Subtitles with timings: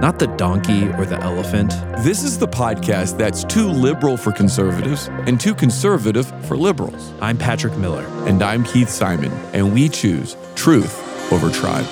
[0.00, 1.70] not the donkey or the elephant.
[2.04, 7.12] This is the podcast that's too liberal for conservatives and too conservative for liberals.
[7.20, 8.06] I'm Patrick Miller.
[8.26, 11.86] And I'm Keith Simon, and we choose truth over tribe.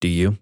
[0.00, 0.38] Do you?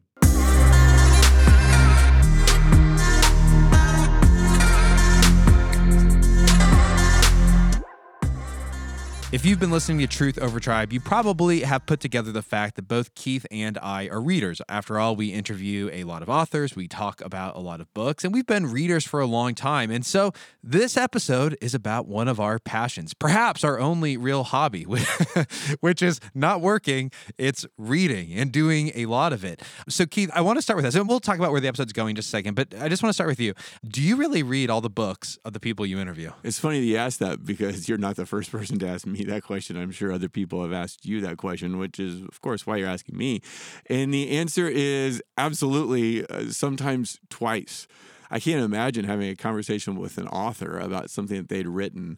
[9.32, 12.74] If you've been listening to Truth Over Tribe, you probably have put together the fact
[12.74, 14.60] that both Keith and I are readers.
[14.68, 18.24] After all, we interview a lot of authors, we talk about a lot of books,
[18.24, 19.92] and we've been readers for a long time.
[19.92, 20.32] And so
[20.64, 24.82] this episode is about one of our passions, perhaps our only real hobby,
[25.80, 29.62] which is not working, it's reading and doing a lot of it.
[29.88, 31.92] So, Keith, I want to start with this, and we'll talk about where the episode's
[31.92, 33.54] going in just a second, but I just want to start with you.
[33.86, 36.32] Do you really read all the books of the people you interview?
[36.42, 39.19] It's funny that you ask that because you're not the first person to ask me
[39.24, 39.76] that question.
[39.76, 42.88] I'm sure other people have asked you that question, which is, of course, why you're
[42.88, 43.40] asking me.
[43.86, 47.86] And the answer is absolutely, uh, sometimes twice.
[48.30, 52.16] I can't imagine having a conversation with an author about something that they'd written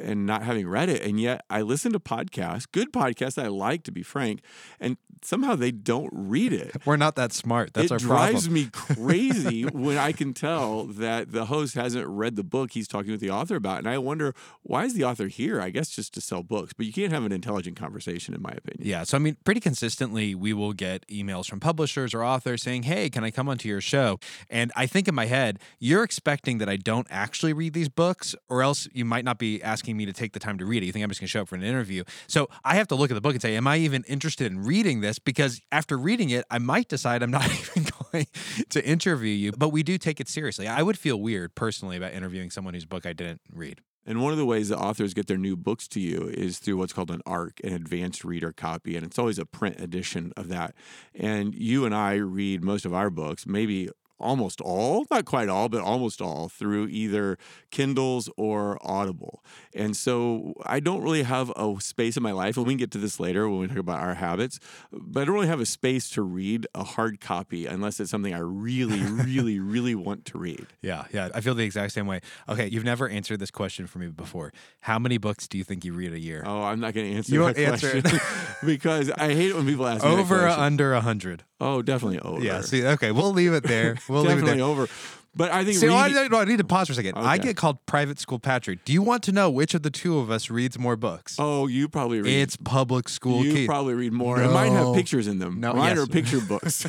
[0.00, 1.02] and not having read it.
[1.02, 4.40] And yet I listen to podcasts, good podcasts I like, to be frank,
[4.80, 6.76] and somehow they don't read it.
[6.84, 7.74] We're not that smart.
[7.74, 12.36] That's it our drives me crazy when I can tell that the host hasn't read
[12.36, 13.78] the book he's talking with the author about.
[13.78, 15.60] And I wonder, why is the author here?
[15.60, 18.50] I guess just to sell books, but you can't have an intelligent conversation, in my
[18.50, 18.88] opinion.
[18.88, 19.04] Yeah.
[19.04, 23.10] So, I mean, pretty consistently, we will get emails from publishers or authors saying, Hey,
[23.10, 24.18] can I come onto your show?
[24.48, 28.34] And I think in my head, you're expecting that I don't actually read these books,
[28.48, 30.86] or else you might not be asking me to take the time to read it.
[30.86, 32.04] You think I'm just going to show up for an interview.
[32.26, 34.64] So I have to look at the book and say, Am I even interested in
[34.64, 35.18] reading this?
[35.18, 38.26] Because after reading it, I might decide I'm not even going
[38.70, 39.52] to interview you.
[39.52, 40.68] But we do take it seriously.
[40.68, 43.80] I would feel weird personally about interviewing someone whose book I didn't read.
[44.06, 46.78] And one of the ways that authors get their new books to you is through
[46.78, 48.96] what's called an ARC, an advanced reader copy.
[48.96, 50.74] And it's always a print edition of that.
[51.14, 53.90] And you and I read most of our books, maybe
[54.20, 57.38] almost all, not quite all, but almost all through either
[57.70, 59.42] Kindles or Audible.
[59.74, 62.90] And so I don't really have a space in my life, and we can get
[62.92, 64.58] to this later when we talk about our habits,
[64.92, 68.34] but I don't really have a space to read a hard copy unless it's something
[68.34, 70.66] I really, really, really want to read.
[70.82, 71.30] Yeah, yeah.
[71.34, 72.20] I feel the exact same way.
[72.48, 74.52] Okay, you've never answered this question for me before.
[74.80, 76.42] How many books do you think you read a year?
[76.44, 78.20] Oh, I'm not going to answer You that won't answer question
[78.64, 81.44] because I hate it when people ask me that over under a hundred?
[81.60, 82.42] Oh, definitely over.
[82.42, 82.62] Yeah.
[82.62, 83.96] See, okay, we'll leave it there.
[84.08, 84.66] We'll leave it definitely there.
[84.66, 84.88] over.
[85.32, 87.16] But I think See, oh, I, reading- no, I need to pause for a second.
[87.16, 87.44] I Okay.
[87.48, 88.84] get called Private School Patrick.
[88.84, 91.36] Do you want to know which of the two of us reads more books?
[91.38, 92.32] oh, you probably read.
[92.42, 93.68] it's Public School you Keith.
[93.68, 94.40] probably read more.
[94.40, 94.94] And mine have No.
[94.94, 95.60] pictures in them.
[95.60, 96.04] No, mine yes.
[96.04, 96.84] are picture books.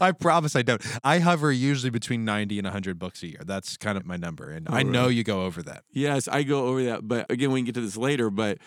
[0.00, 0.80] I promise I don't.
[1.02, 3.40] I hover usually between 90 and 100 books a year.
[3.44, 4.50] That's kind of my number.
[4.50, 5.82] And I know you go over that.
[5.90, 7.08] yes, I go over that.
[7.08, 8.30] But again, we can get to this later.
[8.30, 8.58] But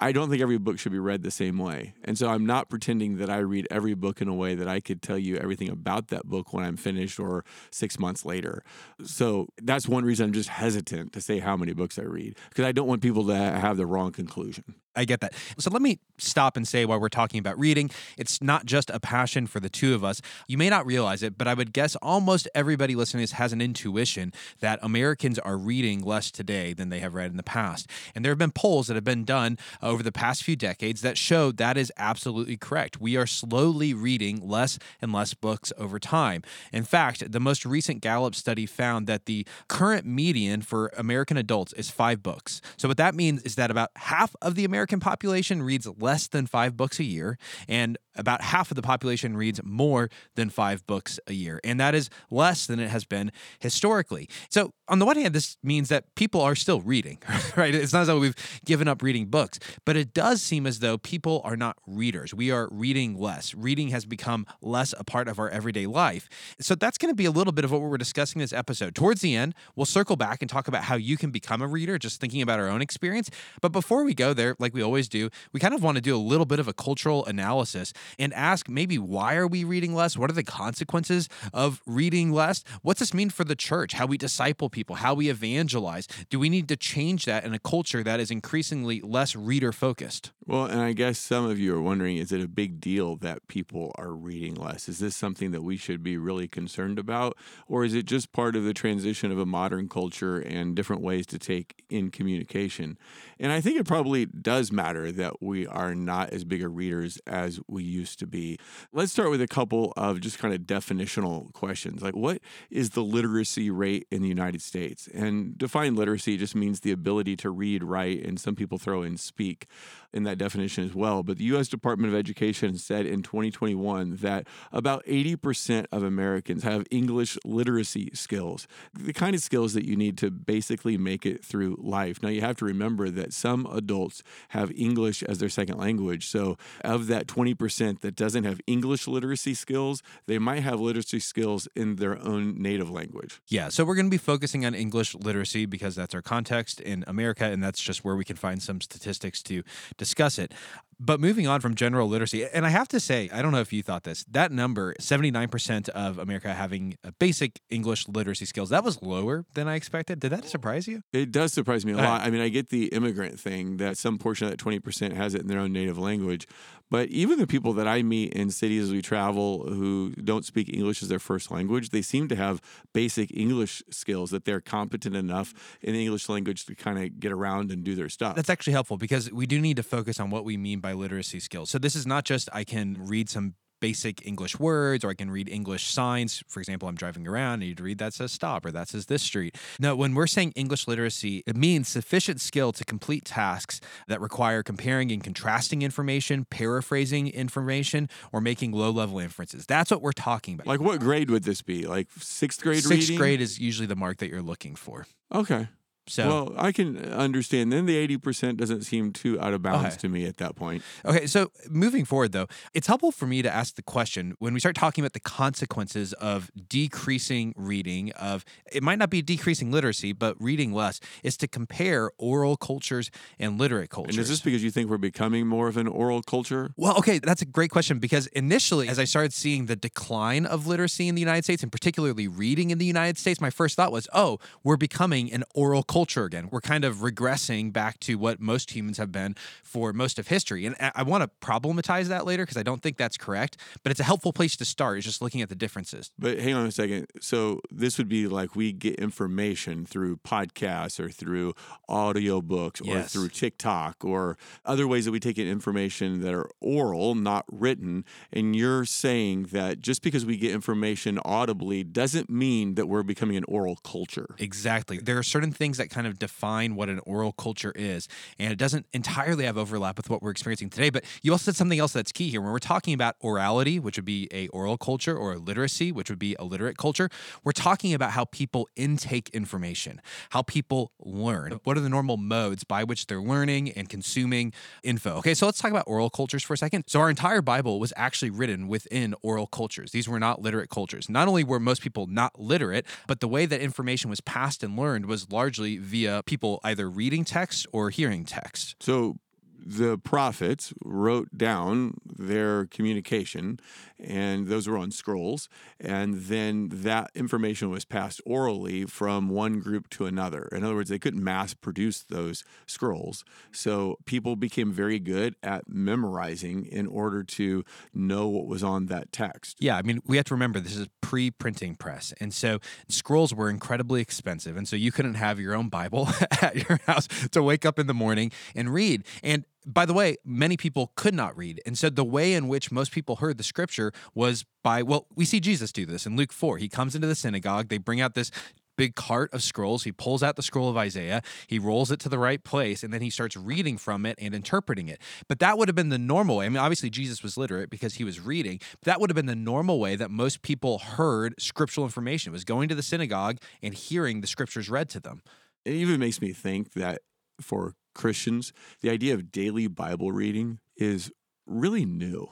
[0.00, 1.94] I don't think every book should be read the same way.
[2.04, 4.78] And so I'm not pretending that I read every book in a way that I
[4.78, 8.62] could tell you everything about that book when I'm finished or six months later.
[9.02, 12.64] So that's one reason I'm just hesitant to say how many books I read because
[12.64, 14.76] I don't want people to have the wrong conclusion.
[14.96, 15.34] I get that.
[15.58, 18.98] So let me stop and say while we're talking about reading, it's not just a
[18.98, 20.20] passion for the two of us.
[20.48, 24.32] You may not realize it, but I would guess almost everybody listening has an intuition
[24.60, 27.88] that Americans are reading less today than they have read in the past.
[28.14, 31.16] And there have been polls that have been done over the past few decades that
[31.18, 33.00] show that is absolutely correct.
[33.00, 36.42] We are slowly reading less and less books over time.
[36.72, 41.72] In fact, the most recent Gallup study found that the current median for American adults
[41.74, 42.60] is five books.
[42.76, 46.46] So, what that means is that about half of the American population reads less than
[46.46, 47.38] five books a year,
[47.68, 51.60] and about half of the population reads more than five books a year.
[51.64, 54.28] And that is less than it has been historically.
[54.50, 57.18] So, on the one hand, this means that people are still reading,
[57.56, 57.74] right?
[57.74, 58.34] It's not as though we've
[58.64, 62.34] given up reading books, but it does seem as though people are not readers.
[62.34, 63.54] We are reading less.
[63.54, 66.28] Reading has become less a part of our everyday life.
[66.60, 68.94] So, that's going to be a little bit of what we're discussing this episode.
[68.94, 71.98] Towards the end, we'll circle back and talk about how you can become a reader,
[71.98, 73.30] just thinking about our own experience.
[73.60, 76.16] But before we go there, like we always do, we kind of want to do
[76.16, 80.16] a little bit of a cultural analysis and ask maybe why are we reading less?
[80.16, 82.64] What are the consequences of reading less?
[82.82, 83.94] What's this mean for the church?
[83.94, 86.06] How we disciple people, how we evangelize?
[86.30, 90.32] Do we need to change that in a culture that is increasingly less reader focused?
[90.46, 93.46] Well, and I guess some of you are wondering is it a big deal that
[93.48, 94.88] people are reading less?
[94.88, 97.36] Is this something that we should be really concerned about?
[97.66, 101.26] Or is it just part of the transition of a modern culture and different ways
[101.26, 102.98] to take in communication?
[103.40, 107.18] And I think it probably does matter that we are not as big a readers
[107.26, 108.58] as we used to be.
[108.92, 112.02] Let's start with a couple of just kind of definitional questions.
[112.02, 112.40] Like, what
[112.70, 115.08] is the literacy rate in the United States?
[115.12, 119.16] And define literacy just means the ability to read, write, and some people throw in
[119.16, 119.66] speak
[120.12, 121.22] in that definition as well.
[121.22, 121.68] But the U.S.
[121.68, 128.66] Department of Education said in 2021 that about 80% of Americans have English literacy skills,
[128.94, 132.22] the kind of skills that you need to basically make it through life.
[132.22, 136.28] Now, you have to remember that some adults have English as their second language.
[136.28, 141.68] So, of that 20% that doesn't have English literacy skills, they might have literacy skills
[141.76, 143.40] in their own native language.
[143.48, 147.04] Yeah, so we're going to be focusing on English literacy because that's our context in
[147.06, 149.62] America, and that's just where we can find some statistics to
[149.98, 150.52] discuss it.
[151.00, 153.72] But moving on from general literacy, and I have to say, I don't know if
[153.72, 159.00] you thought this, that number, 79% of America having basic English literacy skills, that was
[159.00, 160.18] lower than I expected.
[160.18, 161.02] Did that surprise you?
[161.12, 162.22] It does surprise me a uh, lot.
[162.22, 165.42] I mean, I get the immigrant thing that some portion of that 20% has it
[165.42, 166.48] in their own native language.
[166.90, 170.72] But even the people that I meet in cities as we travel who don't speak
[170.72, 172.62] English as their first language, they seem to have
[172.94, 175.52] basic English skills that they're competent enough
[175.82, 178.36] in the English language to kind of get around and do their stuff.
[178.36, 181.40] That's actually helpful because we do need to focus on what we mean by literacy
[181.40, 181.70] skills.
[181.70, 185.30] So this is not just I can read some basic English words or I can
[185.30, 186.42] read English signs.
[186.48, 189.06] For example, I'm driving around, I need to read that says stop or that says
[189.06, 189.56] this street.
[189.78, 194.64] No, when we're saying English literacy, it means sufficient skill to complete tasks that require
[194.64, 199.64] comparing and contrasting information, paraphrasing information, or making low level inferences.
[199.66, 200.66] That's what we're talking about.
[200.66, 201.86] like, what grade would this be?
[201.86, 203.16] Like sixth grade Sixth reading?
[203.16, 205.06] grade is usually the mark that you're looking for.
[205.32, 205.68] Okay.
[206.08, 207.72] So well, I can understand.
[207.72, 209.96] Then the 80% doesn't seem too out of bounds Okay.
[209.98, 210.82] to me at that point.
[211.04, 214.60] Okay, so moving forward, though, it's helpful for me to ask the question when we
[214.60, 220.12] start talking about the consequences of decreasing reading, of it might not be decreasing literacy,
[220.12, 224.16] but reading less, is to compare oral cultures and literate cultures.
[224.16, 226.72] And is this because you think we're becoming more of an oral culture?
[226.76, 230.66] Well, okay, that's a great question because initially, as I started seeing the decline of
[230.66, 233.92] literacy in the United States and particularly reading in the United States, my first thought
[233.92, 236.48] was, oh, we're becoming an oral culture again.
[236.52, 239.34] We're kind of regressing back to what most humans have been
[239.64, 240.64] for most of history.
[240.64, 243.90] And I- I want to problematize that later because I don't think that's correct, but
[243.90, 246.10] it's a helpful place to start, is just looking at the differences.
[246.18, 247.06] But hang on a second.
[247.20, 251.54] So this would be like we get information through podcasts or through
[251.88, 253.12] audiobooks or Yes.
[253.12, 258.04] through TikTok or other ways that we take in information that are oral, not written.
[258.32, 263.36] And you're saying that just because we get information audibly doesn't mean that we're becoming
[263.36, 264.34] an oral culture.
[264.38, 264.98] Exactly.
[264.98, 268.08] There are certain things that kind of define what an oral culture is,
[268.38, 270.90] and it doesn't entirely have overlap with what we're experiencing today.
[270.90, 272.40] But you also said something else that's key here.
[272.40, 276.18] When we're talking about orality, which would be a oral culture, or literacy, which would
[276.18, 277.08] be a literate culture,
[277.44, 280.00] we're talking about how people intake information,
[280.30, 281.60] how people learn.
[281.64, 284.52] What are the normal modes by which they're learning and consuming
[284.82, 285.16] info?
[285.16, 286.84] Okay, so let's talk about oral cultures for a second.
[286.86, 289.92] So our entire Bible was actually written within oral cultures.
[289.92, 291.08] These were not literate cultures.
[291.08, 294.76] Not only were most people not literate, but the way that information was passed and
[294.76, 298.76] learned was largely via people either reading text or hearing text.
[298.80, 299.16] So
[299.64, 303.60] the prophets wrote down their communication,
[303.98, 305.48] and those were on scrolls.
[305.80, 310.48] And then that information was passed orally from one group to another.
[310.52, 313.24] In other words, they couldn't mass produce those scrolls.
[313.52, 319.12] So people became very good at memorizing in order to know what was on that
[319.12, 319.56] text.
[319.60, 322.12] Yeah, I mean, we have to remember this is pre printing press.
[322.20, 324.56] And so scrolls were incredibly expensive.
[324.56, 326.08] And so you couldn't have your own Bible
[326.42, 329.04] at your house to wake up in the morning and read.
[329.22, 331.60] And by the way, many people could not read.
[331.66, 335.24] And so the way in which most people heard the scripture was by, well, we
[335.24, 336.58] see Jesus do this in Luke 4.
[336.58, 338.30] He comes into the synagogue, they bring out this
[338.78, 339.84] big cart of scrolls.
[339.84, 342.94] He pulls out the scroll of Isaiah, he rolls it to the right place, and
[342.94, 345.02] then he starts reading from it and interpreting it.
[345.28, 346.46] But that would have been the normal way.
[346.46, 348.60] I mean, obviously, Jesus was literate because he was reading.
[348.84, 352.68] That would have been the normal way that most people heard scriptural information was going
[352.68, 355.22] to the synagogue and hearing the scriptures read to them.
[355.64, 357.00] It even makes me think that
[357.40, 361.10] for Christians, the idea of daily Bible reading is
[361.46, 362.30] really new.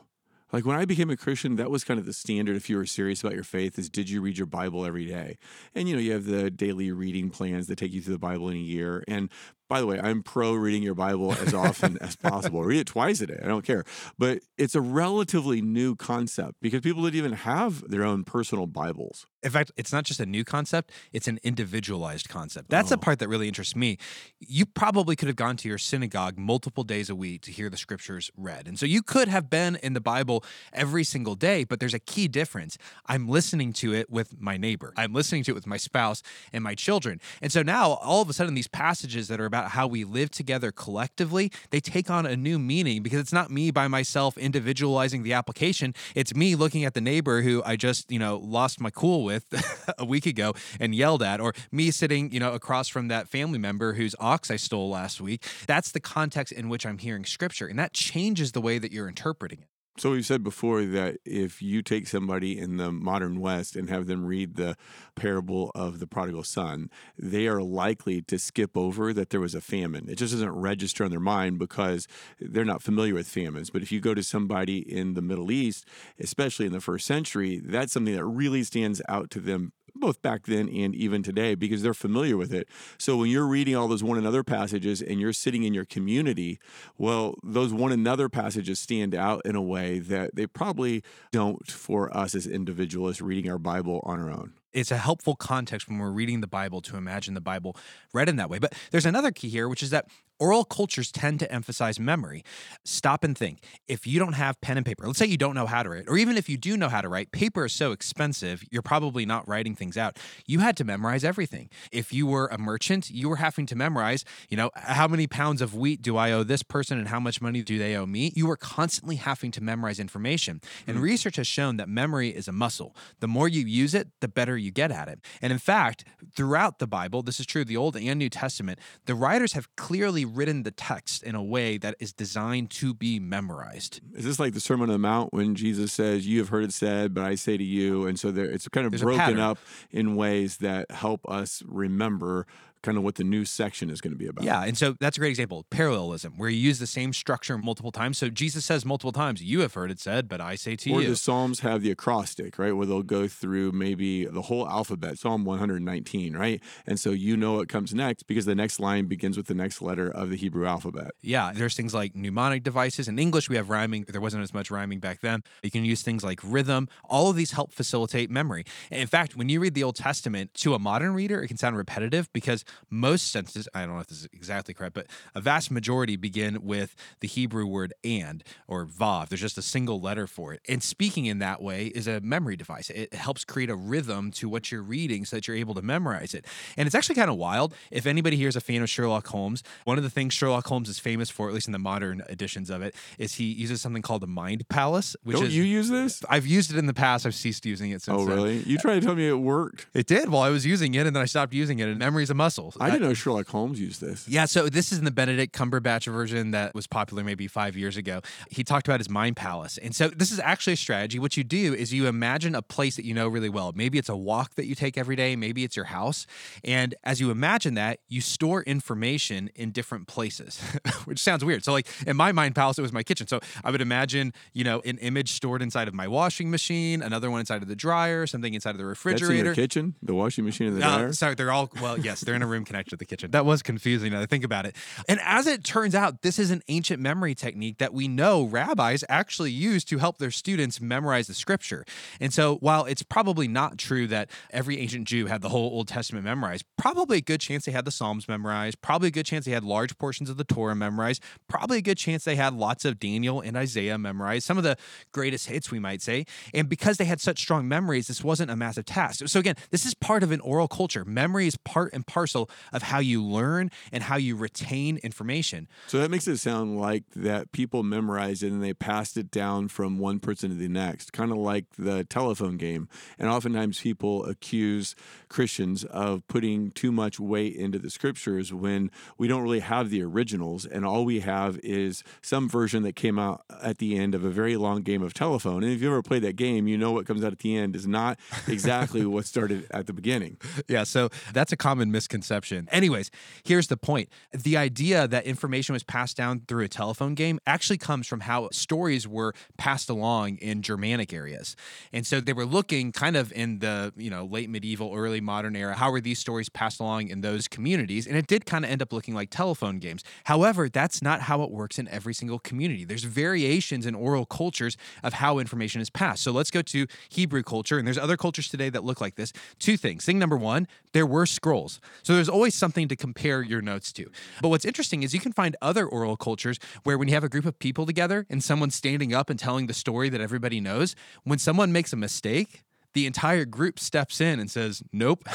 [0.53, 2.87] Like when I became a Christian, that was kind of the standard if you were
[2.87, 5.39] serious about your faith is did you read your Bible every day?
[5.75, 8.49] And you know, you have the daily reading plans that take you through the Bible
[8.49, 9.03] in a year.
[9.09, 9.29] And
[9.69, 12.63] By the way, I'm pro reading your Bible as often as possible.
[12.63, 13.41] Read it twice a day.
[13.43, 13.85] I don't care.
[14.17, 19.27] But it's a relatively new concept because people didn't even have their own personal Bibles.
[19.43, 22.69] In fact, it's not just a new concept, it's an individualized concept.
[22.69, 22.99] That's the oh.
[22.99, 23.97] part that really interests me.
[24.41, 27.77] You probably could have gone to your synagogue multiple days a week to hear the
[27.77, 28.67] scriptures read.
[28.67, 32.01] And so you could have been in the Bible every single day, but there's a
[32.01, 32.77] key difference.
[33.07, 36.63] I'm listening to it with my neighbor, I'm listening to it with my spouse and
[36.63, 37.21] my children.
[37.41, 40.31] And so now all of a sudden, these passages that are about how we live
[40.31, 45.23] together collectively, they take on a new meaning because it's not me by myself individualizing
[45.23, 45.95] the application.
[46.15, 49.45] It's me looking at the neighbor who I just, you know, lost my cool with
[49.99, 53.59] a week ago and yelled at, or me sitting, you know, across from that family
[53.59, 55.45] member whose ox I stole last week.
[55.67, 57.67] That's the context in which I'm hearing scripture.
[57.67, 59.69] And that changes the way that you're interpreting it.
[59.99, 64.07] So we've said before that if you take somebody in the modern West and have
[64.07, 64.77] them read the
[65.15, 69.63] parable of the prodigal son, they are likely to skip over that there was a
[69.63, 70.07] famine.
[70.11, 72.07] It just doesn't register in their mind because
[72.39, 73.71] they're not familiar with famines.
[73.71, 75.87] But if you go to somebody in the Middle East,
[76.21, 80.47] especially in the first century, that's something that really stands out to them both back
[80.47, 82.69] then and even today because they're familiar with it.
[82.99, 86.59] So when you're reading all those one another passages and you're sitting in your community,
[86.99, 92.15] well, those one another passages stand out in a way that they probably don't for
[92.17, 96.11] us as individualists reading our Bible on our own it's a helpful context when we're
[96.11, 97.75] reading the Bible to imagine the Bible
[98.13, 98.59] read in that way.
[98.59, 100.07] But there's another key here, which is that
[100.39, 102.45] oral cultures tend to emphasize memory.
[102.85, 103.61] Stop and think.
[103.89, 106.05] If you don't have pen and paper, let's say you don't know how to write,
[106.09, 109.25] or even if you do know how to write, paper is so expensive, you're probably
[109.27, 110.19] not writing things out.
[110.47, 111.71] You had to memorize everything.
[111.93, 115.63] If you were a merchant, you were having to memorize, you know, how many pounds
[115.63, 118.33] of wheat do I owe this person and how much money do they owe me?
[118.35, 120.61] You were constantly having to memorize information.
[120.87, 121.05] And mm-hmm.
[121.05, 122.95] research has shown that memory is a muscle.
[123.21, 125.21] The more you use it, the better you get at it.
[125.41, 129.15] And in fact, throughout the Bible, this is true, the Old and New Testament, the
[129.15, 134.01] writers have clearly written the text in a way that is designed to be memorized.
[134.15, 136.73] Is this like the Sermon on the Mount when Jesus says, You have heard it
[136.73, 138.07] said, but I say to you?
[138.07, 139.59] And so there, it's kind of There's broken up
[139.91, 142.47] in ways that help us remember
[142.87, 144.45] kind of what the new section is going to be about.
[144.45, 145.67] Yeah, and so that's a great example.
[145.71, 148.17] Parallelism, where you use the same structure multiple times.
[148.17, 151.01] So Jesus says multiple times, "You have heard it said, but I say to or
[151.03, 154.69] you." Or the Psalms have the acrostic, right, where they'll go through maybe the whole
[154.69, 159.07] alphabet, Psalm 119, right, and so you know what comes next because the next line
[159.07, 161.11] begins with the next letter of the Hebrew alphabet.
[161.23, 163.09] Yeah, there's things like mnemonic devices.
[163.09, 164.05] In English, we have rhyming.
[164.09, 165.43] There wasn't as much rhyming back then.
[165.65, 166.89] You can use things like rhythm.
[167.05, 168.65] All of these help facilitate memory.
[168.91, 171.77] in fact, when you read the Old Testament to a modern reader, it can sound
[171.77, 175.71] repetitive because most sentences I don't know if this is exactly correct, but a vast
[175.71, 179.29] majority begin with the Hebrew word and or vav.
[179.29, 180.61] There's just a single letter for it.
[180.69, 182.91] And speaking in that way is a memory device.
[182.91, 186.35] It helps create a rhythm to what you're reading so that you're able to memorize
[186.35, 186.47] it.
[186.77, 187.75] And it's actually kind of wild.
[187.91, 190.89] If anybody here is a fan of Sherlock Holmes, one of the things Sherlock Holmes
[190.89, 194.03] is famous for, at least in the modern editions of it, is he uses something
[194.03, 195.17] called the mind palace.
[195.23, 196.23] Which Don't is, you use this?
[196.29, 197.27] I've used it in the past.
[197.27, 198.21] I've ceased using it since.
[198.21, 198.59] Oh, really?
[198.59, 198.71] Then.
[198.71, 199.87] You tried to tell me it worked.
[199.95, 200.29] It did.
[200.29, 201.89] Well, I was using it, and then I stopped using it.
[201.89, 202.83] And memory's a muscle.
[202.83, 204.29] I didn't know Sherlock Holmes used this.
[204.29, 207.97] Yeah, so this is in the Benedict Cumberbatch version that was popular maybe five years
[207.97, 208.21] ago.
[208.51, 209.79] He talked about his mind palace.
[209.79, 211.19] And so this is actually a strategy.
[211.19, 213.73] What you do is you imagine a place that you know really well.
[213.75, 216.27] Maybe it's a walk that you take every day, maybe it's your house.
[216.65, 220.61] And as you imagine that, you store information in different places,
[221.05, 221.65] which sounds weird.
[221.65, 223.27] So, like in my mind palace, it was my kitchen.
[223.27, 227.31] So I would imagine, you know, an image stored inside of my washing machine, another
[227.31, 229.27] one inside of the dryer, something inside of the refrigerator.
[229.27, 231.13] That's in your kitchen, the washing machine and the uh, dryer.
[231.13, 231.99] sorry, they're all well.
[231.99, 233.31] Yes, they're in a room connected to the kitchen.
[233.31, 234.77] That was confusing you know, think about it.
[235.09, 239.05] And as it turns out, this is an ancient memory technique that we know rabbis
[239.09, 241.85] actually use to help their students memorize the scripture.
[242.21, 245.89] And so while it's probably not true that every ancient Jew had the whole Old
[245.89, 249.45] Testament memorized, probably a good chance they had the Psalms memorized, probably a good chance
[249.45, 252.85] they had large portions of the Torah memorized, probably a good chance they had lots
[252.85, 254.77] of Daniel and Isaiah memorized, some of the
[255.13, 256.27] greatest hits, we might say.
[256.55, 259.27] And because they had such strong memories, this wasn't a massive task.
[259.27, 261.05] So again, this is part of an oral culture.
[261.05, 262.36] Memory is part and parcel
[262.73, 265.69] of how you learn and how you retain information.
[265.87, 269.69] So that makes it sound like that people memorized it and they passed it down
[269.69, 272.89] from one person to the next, kind of like the telephone game.
[273.19, 274.95] And oftentimes people accuse
[275.29, 280.03] Christians of putting too much weight into the scriptures when we don't really have the
[280.03, 284.25] originals and all we have is some version that came out at the end of
[284.25, 285.63] a very long game of telephone.
[285.63, 287.75] And if you ever played that game, you know what comes out at the end
[287.75, 290.37] is not exactly what started at the beginning.
[290.69, 292.69] Yeah, so that's a common misconception conception.
[292.73, 293.11] Anyways,
[293.45, 294.09] here's the point.
[294.33, 298.49] The idea that information was passed down through a telephone game actually comes from how
[298.51, 301.55] stories were passed along in Germanic areas.
[301.93, 305.55] And so they were looking kind of in the, you know, late medieval, early modern
[305.55, 308.09] era, how were these stories passed along in those communities?
[308.09, 310.03] And it did kind of end up looking like telephone games.
[310.25, 312.85] However, that's not how it works in every single community.
[312.85, 316.25] There's variations in oral cultures of how information is passed.
[316.25, 319.33] So let's go to Hebrew culture, and there's other cultures today that look like this.
[319.61, 320.05] Two things.
[320.05, 321.81] Thing number one, there were scrolls.
[322.03, 324.11] So there's always something to compare your notes to.
[324.43, 327.29] But what's interesting is you can find other oral cultures where when you have a
[327.29, 330.97] group of people together and someone's standing up and telling the story that everybody knows,
[331.25, 332.65] when someone makes a mistake,
[332.97, 335.29] the entire group steps in and says, Nope,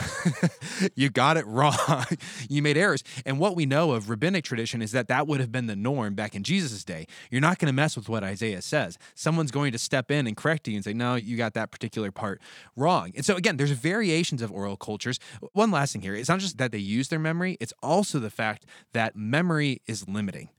[0.96, 2.06] you got it wrong.
[2.50, 3.04] you made errors.
[3.24, 6.16] And what we know of rabbinic tradition is that that would have been the norm
[6.16, 7.06] back in Jesus' day.
[7.30, 8.98] You're not going to mess with what Isaiah says.
[9.14, 12.12] Someone's going to step in and correct you and say, No, you got that particular
[12.12, 12.42] part
[12.76, 13.12] wrong.
[13.16, 15.20] And so, again, there's variations of oral cultures.
[15.54, 18.32] One last thing here it's not just that they use their memory, it's also the
[18.32, 20.50] fact that memory is limiting.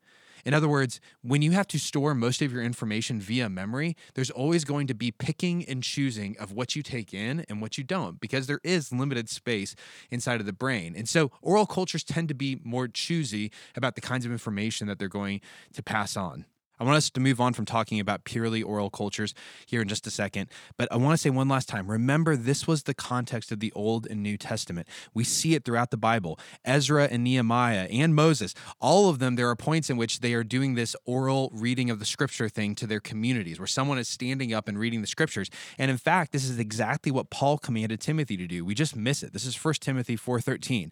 [0.45, 4.31] In other words, when you have to store most of your information via memory, there's
[4.31, 7.85] always going to be picking and choosing of what you take in and what you
[7.85, 9.75] don't because there is limited space
[10.11, 10.95] inside of the brain.
[10.97, 14.99] And so oral cultures tend to be more choosy about the kinds of information that
[14.99, 15.41] they're going
[15.75, 16.47] to pass on.
[16.79, 19.35] I want us to move on from talking about purely oral cultures
[19.67, 22.67] here in just a second, but I want to say one last time remember, this
[22.67, 24.88] was the context of the Old and New Testament.
[25.14, 26.38] We see it throughout the Bible.
[26.64, 30.43] Ezra and Nehemiah and Moses, all of them, there are points in which they are
[30.43, 34.52] doing this oral reading of the scripture thing to their communities, where someone is standing
[34.52, 35.50] up and reading the scriptures.
[35.79, 38.64] And in fact, this is exactly what Paul commanded Timothy to do.
[38.64, 39.33] We just miss it.
[39.33, 40.91] This is 1 Timothy 4:13.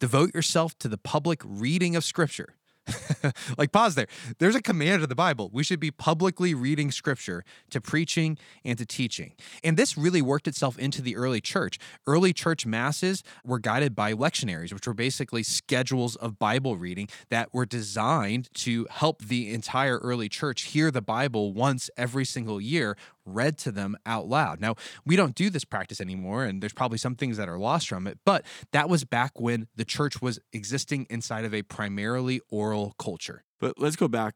[0.00, 2.54] Devote yourself to the public reading of scripture.
[3.58, 4.06] like pause there.
[4.38, 5.50] There's a command of the Bible.
[5.52, 9.34] We should be publicly reading scripture to preaching and to teaching.
[9.62, 11.78] And this really worked itself into the early church.
[12.06, 17.52] Early church masses were guided by lectionaries, which were basically schedules of Bible reading that
[17.52, 22.96] were designed to help the entire early church hear the Bible once every single year
[23.24, 24.60] read to them out loud.
[24.60, 24.74] Now,
[25.04, 28.06] we don't do this practice anymore, and there's probably some things that are lost from
[28.06, 32.94] it, but that was back when the church was existing inside of a primarily oral
[32.98, 33.44] culture.
[33.60, 34.34] But let's go back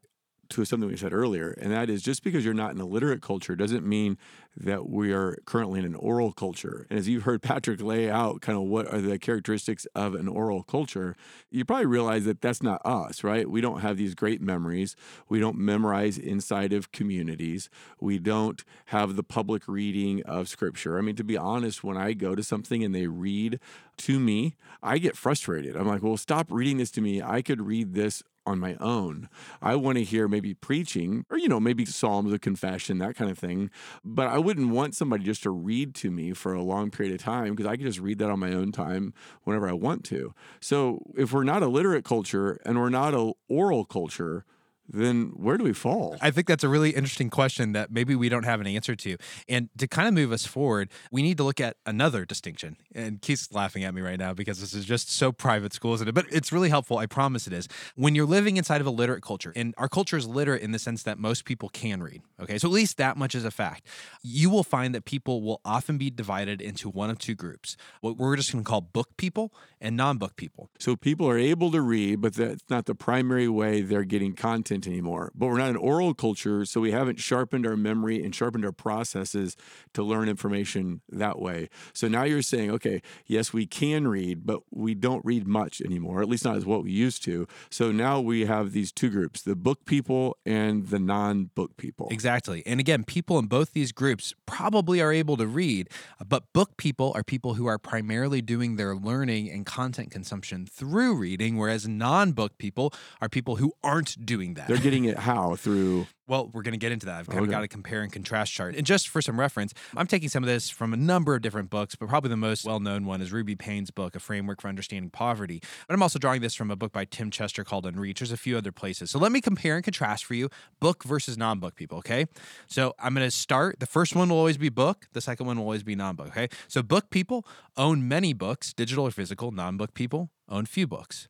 [0.50, 3.22] to something we said earlier, and that is just because you're not in a literate
[3.22, 4.18] culture doesn't mean
[4.56, 6.86] that we are currently in an oral culture.
[6.88, 10.28] And as you've heard Patrick lay out kind of what are the characteristics of an
[10.28, 11.16] oral culture,
[11.50, 13.48] you probably realize that that's not us, right?
[13.50, 14.94] We don't have these great memories.
[15.28, 17.68] We don't memorize inside of communities.
[18.00, 20.98] We don't have the public reading of scripture.
[20.98, 23.58] I mean, to be honest, when I go to something and they read
[23.98, 25.76] to me, I get frustrated.
[25.76, 27.22] I'm like, well, stop reading this to me.
[27.22, 29.28] I could read this on my own.
[29.62, 33.30] I want to hear maybe preaching or, you know, maybe Psalms of confession, that kind
[33.30, 33.70] of thing.
[34.04, 37.20] But I wouldn't want somebody just to read to me for a long period of
[37.20, 40.34] time because I can just read that on my own time whenever I want to.
[40.60, 44.44] So if we're not a literate culture and we're not a oral culture,
[44.88, 46.16] then where do we fall?
[46.20, 49.16] I think that's a really interesting question that maybe we don't have an answer to.
[49.48, 52.76] And to kind of move us forward, we need to look at another distinction.
[52.94, 56.08] And Keith's laughing at me right now because this is just so private school, isn't
[56.08, 56.14] it?
[56.14, 56.98] But it's really helpful.
[56.98, 57.68] I promise it is.
[57.94, 60.78] When you're living inside of a literate culture, and our culture is literate in the
[60.78, 62.58] sense that most people can read, okay?
[62.58, 63.86] So at least that much is a fact.
[64.22, 68.16] You will find that people will often be divided into one of two groups what
[68.16, 70.70] we're just going to call book people and non book people.
[70.78, 74.73] So people are able to read, but that's not the primary way they're getting content
[74.82, 75.30] anymore.
[75.34, 78.72] But we're not an oral culture, so we haven't sharpened our memory and sharpened our
[78.72, 79.56] processes
[79.92, 81.68] to learn information that way.
[81.92, 86.20] So now you're saying, okay, yes, we can read, but we don't read much anymore,
[86.20, 87.46] at least not as what we used to.
[87.70, 92.08] So now we have these two groups the book people and the non book people.
[92.10, 92.62] Exactly.
[92.66, 95.88] And again, people in both these groups probably are able to read,
[96.26, 101.16] but book people are people who are primarily doing their learning and content consumption through
[101.16, 104.63] reading, whereas non book people are people who aren't doing that.
[104.68, 105.56] They're getting it how?
[105.56, 107.18] Through well, we're going to get into that.
[107.20, 107.48] I've kind Okay.
[107.48, 108.74] of got a compare and contrast chart.
[108.74, 111.68] And just for some reference, I'm taking some of this from a number of different
[111.68, 114.68] books, but probably the most well known one is Ruby Payne's book, A Framework for
[114.68, 115.60] Understanding Poverty.
[115.86, 118.20] But I'm also drawing this from a book by Tim Chester called Unreached.
[118.20, 119.10] There's a few other places.
[119.10, 120.48] So let me compare and contrast for you
[120.80, 122.24] book versus non book people, okay?
[122.68, 123.80] So I'm going to start.
[123.80, 126.28] The first one will always be book, the second one will always be non book,
[126.28, 126.48] okay?
[126.68, 127.46] So book people
[127.76, 129.50] own many books, digital or physical.
[129.50, 131.28] Non book people own few books.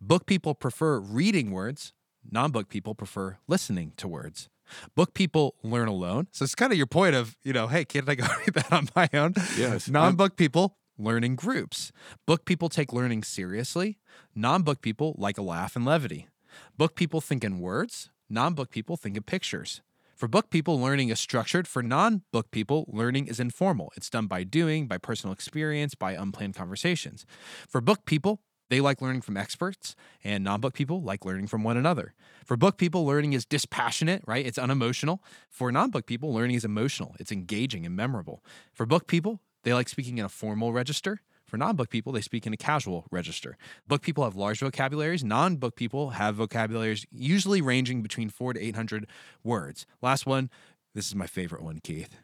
[0.00, 1.92] Book people prefer reading words,
[2.30, 4.48] non book people prefer listening to words.
[4.94, 6.28] Book people learn alone.
[6.32, 8.72] So it's kind of your point of, you know, hey, can't I go read that
[8.72, 9.34] on my own?
[9.56, 9.88] Yes.
[9.88, 11.92] Non book people learn in groups.
[12.26, 13.98] Book people take learning seriously.
[14.34, 16.28] Non book people like a laugh and levity.
[16.76, 18.10] Book people think in words.
[18.30, 19.82] Non book people think in pictures.
[20.22, 21.66] For book people, learning is structured.
[21.66, 23.92] For non book people, learning is informal.
[23.96, 27.26] It's done by doing, by personal experience, by unplanned conversations.
[27.68, 28.40] For book people,
[28.72, 32.14] They like learning from experts, and non book people like learning from one another.
[32.46, 34.46] For book people, learning is dispassionate, right?
[34.46, 35.22] It's unemotional.
[35.50, 38.42] For non book people, learning is emotional, it's engaging and memorable.
[38.72, 41.20] For book people, they like speaking in a formal register.
[41.44, 43.58] For non book people, they speak in a casual register.
[43.86, 45.22] Book people have large vocabularies.
[45.22, 49.06] Non book people have vocabularies usually ranging between four to 800
[49.44, 49.84] words.
[50.00, 50.48] Last one,
[50.94, 52.16] this is my favorite one, Keith.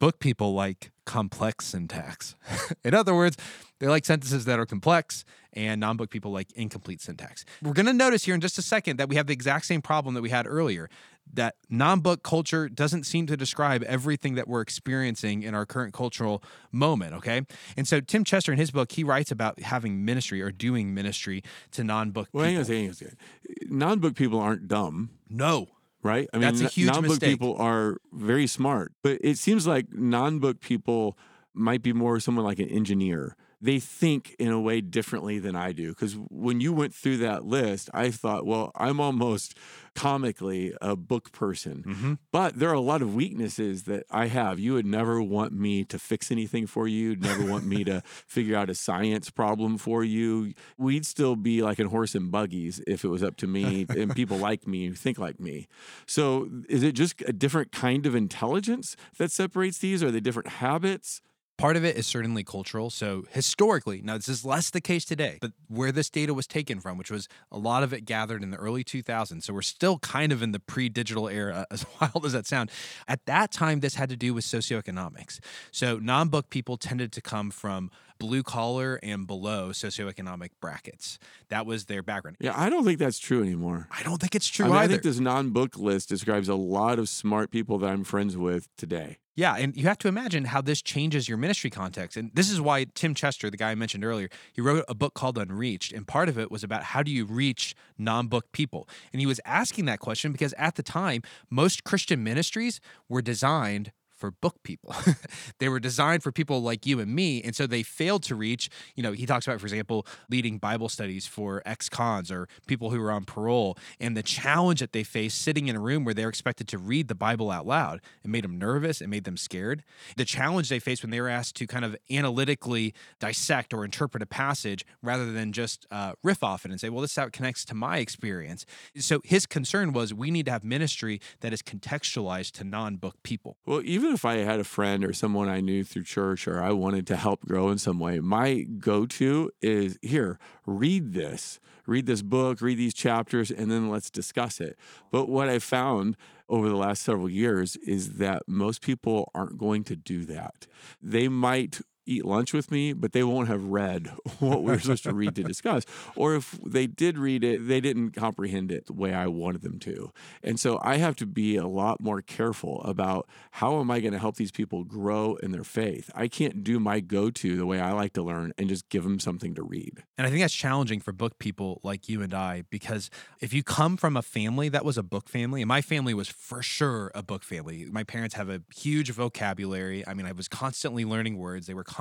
[0.00, 2.34] Book people like complex syntax.
[2.84, 3.36] in other words,
[3.78, 7.44] they like sentences that are complex, and non book people like incomplete syntax.
[7.62, 9.82] We're going to notice here in just a second that we have the exact same
[9.82, 10.88] problem that we had earlier
[11.32, 15.94] that non book culture doesn't seem to describe everything that we're experiencing in our current
[15.94, 17.42] cultural moment, okay?
[17.76, 21.42] And so Tim Chester in his book, he writes about having ministry or doing ministry
[21.72, 22.66] to non book Well, hang on a people.
[22.66, 23.78] second, hang on a second.
[23.78, 25.68] Non-book people aren't dumb, No.
[26.02, 26.28] Right?
[26.32, 27.30] I That's a n- huge non-book mistake.
[27.30, 31.16] people are very smart, but it seems like non-book people
[31.54, 33.36] might be more someone like an engineer.
[33.60, 35.90] They think in a way differently than I do.
[35.90, 39.56] Because when you went through that list, I thought, well, I'm almost
[39.94, 41.84] comically a book person.
[41.86, 42.14] Mm-hmm.
[42.32, 44.58] But there are a lot of weaknesses that I have.
[44.58, 47.10] You would never want me to fix anything for you.
[47.10, 50.54] You'd never want me to figure out a science problem for you.
[50.78, 54.14] We'd still be like in horse and buggies if it was up to me and
[54.16, 55.68] people like me who think like me.
[56.06, 60.02] So is it just a different kind of intelligence that separates these?
[60.02, 61.20] Are they different habits?
[61.60, 62.88] Part of it is certainly cultural.
[62.88, 66.80] So historically, now this is less the case today, but where this data was taken
[66.80, 69.42] from, which was a lot of it gathered in the early 2000s.
[69.42, 72.70] So we're still kind of in the pre-digital era, as wild as that sound.
[73.06, 75.38] At that time, this had to do with socioeconomics.
[75.70, 77.90] So non-book people tended to come from
[78.20, 81.18] blue collar and below socioeconomic brackets.
[81.48, 82.36] That was their background.
[82.38, 83.88] Yeah, I don't think that's true anymore.
[83.90, 86.98] I don't think it's true I, mean, I think this non-book list describes a lot
[86.98, 89.18] of smart people that I'm friends with today.
[89.36, 92.18] Yeah, and you have to imagine how this changes your ministry context.
[92.18, 95.14] And this is why Tim Chester, the guy I mentioned earlier, he wrote a book
[95.14, 95.94] called Unreached.
[95.94, 98.86] And part of it was about how do you reach non book people?
[99.14, 103.92] And he was asking that question because at the time, most Christian ministries were designed
[104.20, 104.94] for book people.
[105.58, 107.42] they were designed for people like you and me.
[107.42, 110.88] And so they failed to reach, you know, he talks about, for example, leading Bible
[110.88, 115.02] studies for ex cons or people who are on parole and the challenge that they
[115.02, 118.00] faced sitting in a room where they're expected to read the Bible out loud.
[118.22, 119.82] It made them nervous, it made them scared.
[120.16, 124.22] The challenge they faced when they were asked to kind of analytically dissect or interpret
[124.22, 127.24] a passage rather than just uh, riff off it and say, well, this is how
[127.24, 128.66] it connects to my experience.
[128.96, 133.16] So his concern was we need to have ministry that is contextualized to non book
[133.22, 133.56] people.
[133.64, 136.72] Well, even if I had a friend or someone I knew through church or I
[136.72, 142.06] wanted to help grow in some way, my go to is here, read this, read
[142.06, 144.78] this book, read these chapters, and then let's discuss it.
[145.10, 146.16] But what I found
[146.48, 150.66] over the last several years is that most people aren't going to do that.
[151.02, 155.04] They might eat lunch with me, but they won't have read what we were supposed
[155.04, 155.84] to read to discuss.
[156.16, 159.78] Or if they did read it, they didn't comprehend it the way I wanted them
[159.80, 160.12] to.
[160.42, 164.12] And so I have to be a lot more careful about how am I going
[164.12, 166.10] to help these people grow in their faith.
[166.14, 169.04] I can't do my go to the way I like to learn and just give
[169.04, 170.02] them something to read.
[170.18, 173.62] And I think that's challenging for book people like you and I because if you
[173.62, 177.10] come from a family that was a book family, and my family was for sure
[177.14, 177.86] a book family.
[177.90, 180.06] My parents have a huge vocabulary.
[180.06, 181.99] I mean, I was constantly learning words, they were constantly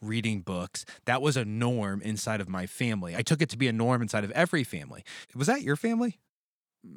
[0.00, 0.84] reading books.
[1.04, 3.16] That was a norm inside of my family.
[3.16, 5.04] I took it to be a norm inside of every family.
[5.34, 6.18] Was that your family?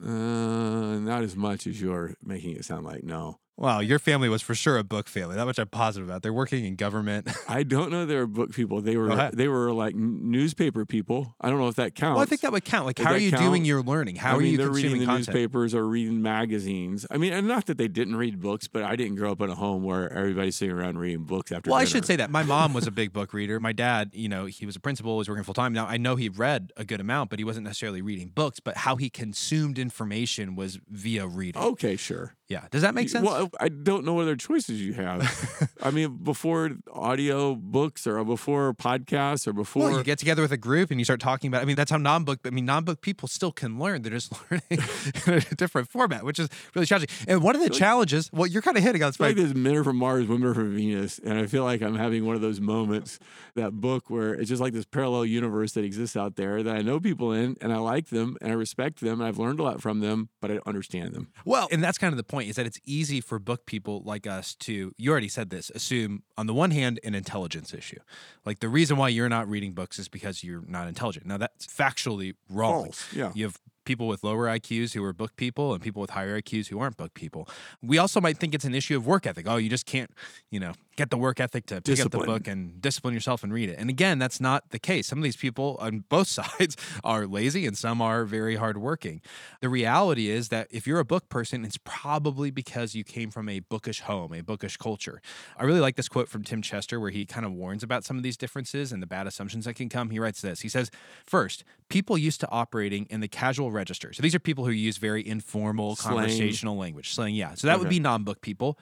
[0.01, 3.03] Uh, not as much as you're making it sound like.
[3.03, 5.35] No, Wow, your family was for sure a book family.
[5.35, 6.23] That much I'm positive about.
[6.23, 7.29] They're working in government.
[7.47, 8.03] I don't know.
[8.05, 8.81] They were book people.
[8.81, 11.35] They were they were like newspaper people.
[11.39, 12.15] I don't know if that counts.
[12.15, 12.87] well, I think that would count.
[12.87, 13.43] Like, Does how are you count?
[13.43, 14.15] doing your learning?
[14.15, 15.27] How I are mean, you they're consuming reading the content?
[15.27, 17.05] newspapers or reading magazines.
[17.11, 19.51] I mean, and not that they didn't read books, but I didn't grow up in
[19.51, 21.69] a home where everybody's sitting around reading books after.
[21.69, 23.59] Well, I should say that my mom was a big book reader.
[23.59, 25.73] My dad, you know, he was a principal, was working full time.
[25.73, 28.59] Now I know he read a good amount, but he wasn't necessarily reading books.
[28.59, 31.61] But how he consumed information was via reading.
[31.61, 32.33] Okay, sure.
[32.53, 32.67] Yeah.
[32.69, 33.25] Does that make sense?
[33.25, 35.69] Well, I don't know what other choices you have.
[35.81, 39.89] I mean, before audio books or before podcasts or before.
[39.89, 41.63] Well, you get together with a group and you start talking about.
[41.63, 42.41] I mean, that's how non-book.
[42.45, 44.03] I mean, non-book people still can learn.
[44.03, 44.87] They're just learning
[45.25, 47.09] in a different format, which is really challenging.
[47.27, 48.29] And one of the challenges.
[48.31, 49.19] Well, you're kind of hitting on this.
[49.19, 51.95] like this men are from Mars, women are from Venus, and I feel like I'm
[51.95, 53.17] having one of those moments,
[53.55, 56.83] that book where it's just like this parallel universe that exists out there that I
[56.83, 59.63] know people in, and I like them, and I respect them, and I've learned a
[59.63, 61.29] lot from them, but I don't understand them.
[61.45, 64.27] Well, and that's kind of the point is that it's easy for book people like
[64.27, 67.99] us to, you already said this, assume on the one hand an intelligence issue.
[68.45, 71.25] Like the reason why you're not reading books is because you're not intelligent.
[71.25, 72.85] Now that's factually wrong.
[72.85, 73.31] False, yeah.
[73.33, 76.67] You have people with lower IQs who are book people and people with higher IQs
[76.67, 77.47] who aren't book people.
[77.81, 79.45] We also might think it's an issue of work ethic.
[79.47, 80.11] Oh, you just can't,
[80.49, 83.51] you know, get the work ethic to pick up the book and discipline yourself and
[83.51, 83.79] read it.
[83.79, 85.07] And again, that's not the case.
[85.07, 89.21] Some of these people on both sides are lazy and some are very hardworking.
[89.61, 93.49] The reality is that if you're a book person, it's probably because you came from
[93.49, 95.21] a bookish home, a bookish culture.
[95.57, 98.17] I really like this quote from Tim Chester where he kind of warns about some
[98.17, 100.09] of these differences and the bad assumptions that can come.
[100.11, 100.61] He writes this.
[100.61, 100.91] He says,
[101.25, 104.13] First, people used to operating in the casual register.
[104.13, 106.15] So these are people who use very informal Slang.
[106.15, 107.13] conversational language.
[107.13, 107.55] Slang, yeah.
[107.55, 108.79] So that would be non-book people.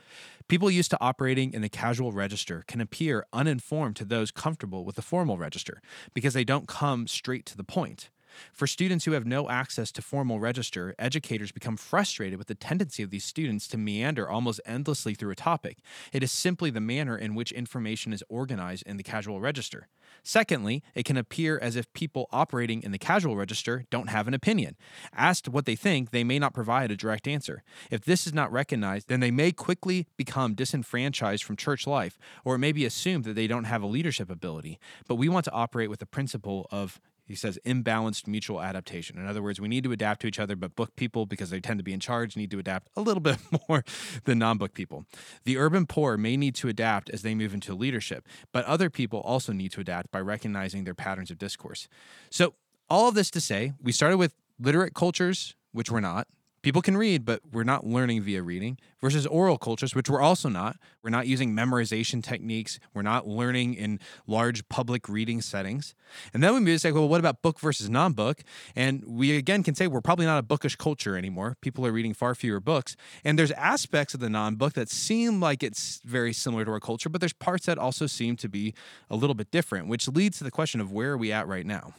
[0.48, 4.96] People used to operating in the casual register can appear uninformed to those comfortable with
[4.98, 5.82] the formal register
[6.14, 8.10] because they don't come straight to the point.
[8.54, 13.04] For students who have no access to formal register, educators become frustrated with the tendency
[13.04, 15.80] of these students to meander almost endlessly through a topic.
[16.14, 19.88] It is simply the manner in which information is organized in the casual register.
[20.24, 24.34] Secondly, it can appear as if people operating in the casual register don't have an
[24.34, 24.76] opinion.
[25.14, 27.64] Asked what they think, they may not provide a direct answer.
[27.90, 32.56] If this is not recognized, then they may quickly become disenfranchised from church life, or
[32.56, 34.80] it may be assumed that they don't have a leadership ability.
[35.08, 37.00] But we want to operate with the principle of
[37.32, 39.18] he says imbalanced mutual adaptation.
[39.18, 41.62] In other words, we need to adapt to each other, but book people, because they
[41.62, 43.38] tend to be in charge, need to adapt a little bit
[43.70, 43.86] more
[44.26, 45.06] than non book people.
[45.46, 49.22] The urban poor may need to adapt as they move into leadership, but other people
[49.22, 51.88] also need to adapt by recognizing their patterns of discourse.
[52.30, 52.54] So,
[52.90, 56.28] all of this to say, we started with literate cultures, which we're not.
[56.62, 60.48] People can read, but we're not learning via reading, versus oral cultures, which we're also
[60.48, 60.78] not.
[61.02, 62.80] We're not using memorization techniques.
[62.94, 65.96] We're not learning in large public reading settings.
[66.34, 68.44] And then we move to say, well, what about book versus non book?
[68.76, 71.58] And we again can say we're probably not a bookish culture anymore.
[71.62, 72.96] People are reading far fewer books.
[73.26, 76.80] And there's aspects of the non book that seem like it's very similar to our
[76.80, 78.76] culture, but there's parts that also seem to be
[79.10, 81.66] a little bit different, which leads to the question of where are we at right
[81.66, 81.94] now?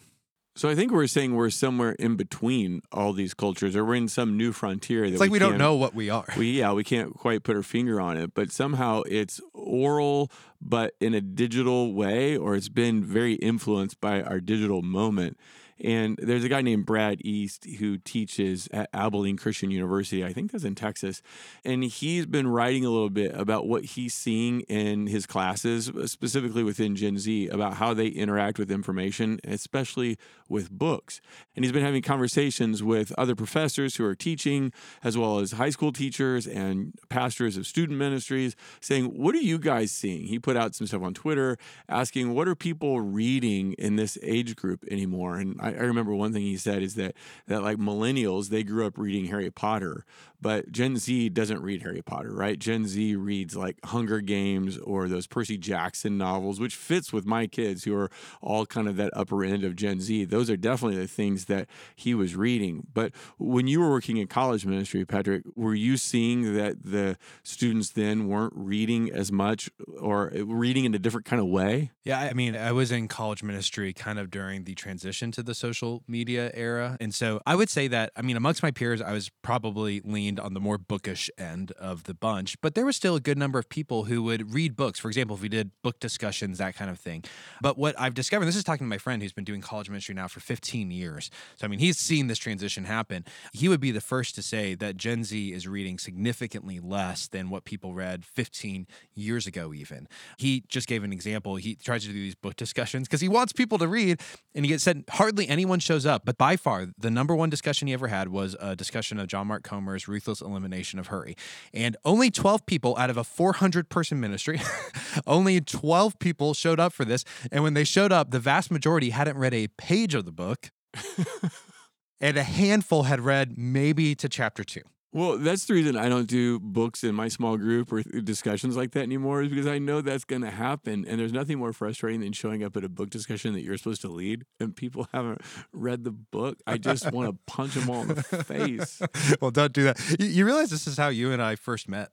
[0.54, 4.08] So I think we're saying we're somewhere in between all these cultures, or we're in
[4.08, 5.02] some new frontier.
[5.06, 6.26] That It's like we, don't can't- know what we are.
[6.36, 10.94] We yeah, we can't quite put our finger on it, but somehow it's oral, but
[11.00, 15.38] in a digital way, or it's been very influenced by our digital moment.
[15.82, 20.24] And there's a guy named Brad East who teaches at Abilene Christian University.
[20.24, 21.22] I think that's in Texas.
[21.64, 26.06] And he's been writing a little bit about what he's seeing in his classes, uh,
[26.06, 30.16] specifically within Gen Z, about how they interact with information, especially
[30.48, 31.20] with books.
[31.56, 35.70] And he's been having conversations with other professors who are teaching, as well as high
[35.70, 40.26] school teachers and pastors of student ministries, saying, What are you guys seeing?
[40.26, 44.54] He put out some stuff on Twitter asking, What are people reading in this age
[44.54, 45.36] group anymore?
[45.36, 47.14] And I, I remember one thing he said is that
[47.46, 50.04] that like millennials, they grew up reading Harry Potter,
[50.40, 52.58] but Gen Z doesn't read Harry Potter, right?
[52.58, 57.46] Gen Z reads like Hunger Games or those Percy Jackson novels, which fits with my
[57.46, 60.24] kids who are all kind of that upper end of Gen Z.
[60.24, 62.88] Those are definitely the things that he was reading.
[62.92, 67.90] But when you were working in college ministry, Patrick, were you seeing that the students
[67.90, 71.92] then weren't reading as much or reading in a different kind of way?
[72.02, 75.54] Yeah, I mean, I was in college ministry kind of during the transition to the
[75.62, 76.96] social media era.
[77.00, 80.40] And so I would say that, I mean, amongst my peers, I was probably leaned
[80.40, 83.60] on the more bookish end of the bunch, but there was still a good number
[83.60, 84.98] of people who would read books.
[84.98, 87.22] For example, if we did book discussions, that kind of thing.
[87.60, 90.14] But what I've discovered, this is talking to my friend who's been doing college ministry
[90.16, 91.30] now for 15 years.
[91.56, 93.24] So, I mean, he's seen this transition happen.
[93.52, 97.50] He would be the first to say that Gen Z is reading significantly less than
[97.50, 100.08] what people read 15 years ago, even.
[100.38, 101.54] He just gave an example.
[101.54, 104.20] He tries to do these book discussions because he wants people to read,
[104.56, 106.24] and he gets said hardly anyone shows up.
[106.24, 109.46] But by far, the number one discussion he ever had was a discussion of John
[109.46, 111.36] Mark Comer's Ruthless Elimination of Hurry.
[111.72, 114.60] And only 12 people out of a 400 person ministry,
[115.26, 117.24] only 12 people showed up for this.
[117.50, 120.70] And when they showed up, the vast majority hadn't read a page of the book.
[122.20, 124.82] and a handful had read maybe to chapter two.
[125.14, 128.92] Well, that's the reason I don't do books in my small group or discussions like
[128.92, 131.04] that anymore, is because I know that's going to happen.
[131.06, 134.00] And there's nothing more frustrating than showing up at a book discussion that you're supposed
[134.02, 136.58] to lead and people haven't read the book.
[136.66, 139.02] I just want to punch them all in the face.
[139.40, 140.00] well, don't do that.
[140.18, 142.08] You, realize this is how you and I first met.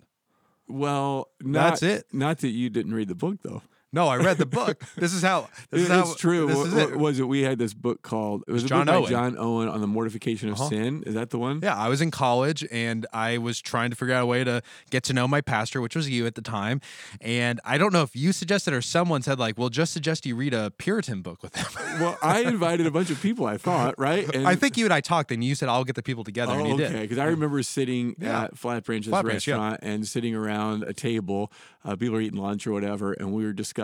[0.67, 2.07] Well, not, That's it.
[2.11, 3.61] Not that you didn't read the book, though.
[3.91, 4.83] No, I read the book.
[4.95, 5.47] This is how.
[5.71, 6.13] This is how.
[6.15, 6.47] true.
[6.47, 6.95] This is it.
[6.97, 7.23] was it?
[7.27, 9.09] We had this book called it was a John book by Owen.
[9.09, 10.69] John Owen on the mortification of Uh-huh.
[10.69, 11.03] sin.
[11.07, 11.59] Is that the one?
[11.63, 14.61] Yeah, I was in college and I was trying to figure out a way to
[14.89, 16.81] get to know my pastor, which was you at the time.
[17.21, 20.35] And I don't know if you suggested or someone said like, "Well, just suggest you
[20.35, 21.65] read a Puritan book with him."
[21.99, 23.45] Well, I invited a bunch of people.
[23.45, 24.23] I thought right.
[24.35, 26.53] And I think you and I talked, and you said, "I'll get the people together,"
[26.53, 27.01] and Oh, okay.
[27.01, 28.43] Because I remember sitting Yeah.
[28.43, 29.55] at Flat Branch's Flat Branch, yeah.
[29.55, 31.51] restaurant and sitting around a table.
[31.83, 33.78] Uh, people were eating lunch or whatever, and we were discussing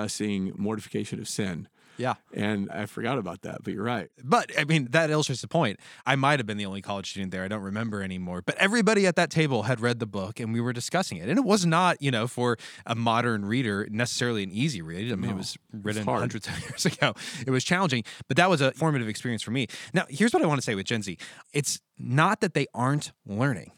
[0.58, 1.68] mortification of sin.
[1.98, 2.16] Yeah.
[2.34, 4.10] And I forgot about that, but you're right.
[4.24, 5.80] But I mean, that illustrates the point.
[6.06, 7.44] I might have been the only college student there.
[7.44, 8.42] I don't remember anymore.
[8.42, 11.30] But everybody at that table had read the book and we were discussing it.
[11.30, 15.12] And it was not, you know, for a modern reader necessarily an easy read.
[15.12, 17.14] I mean, it was written hundreds of years ago.
[17.46, 19.68] It was challenging, but that was a formative experience for me.
[19.94, 21.18] Now, here's what I want to say with Gen Z
[21.54, 23.72] it's not that they aren't learning,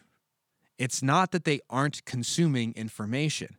[0.77, 3.57] it's not that they aren't consuming information.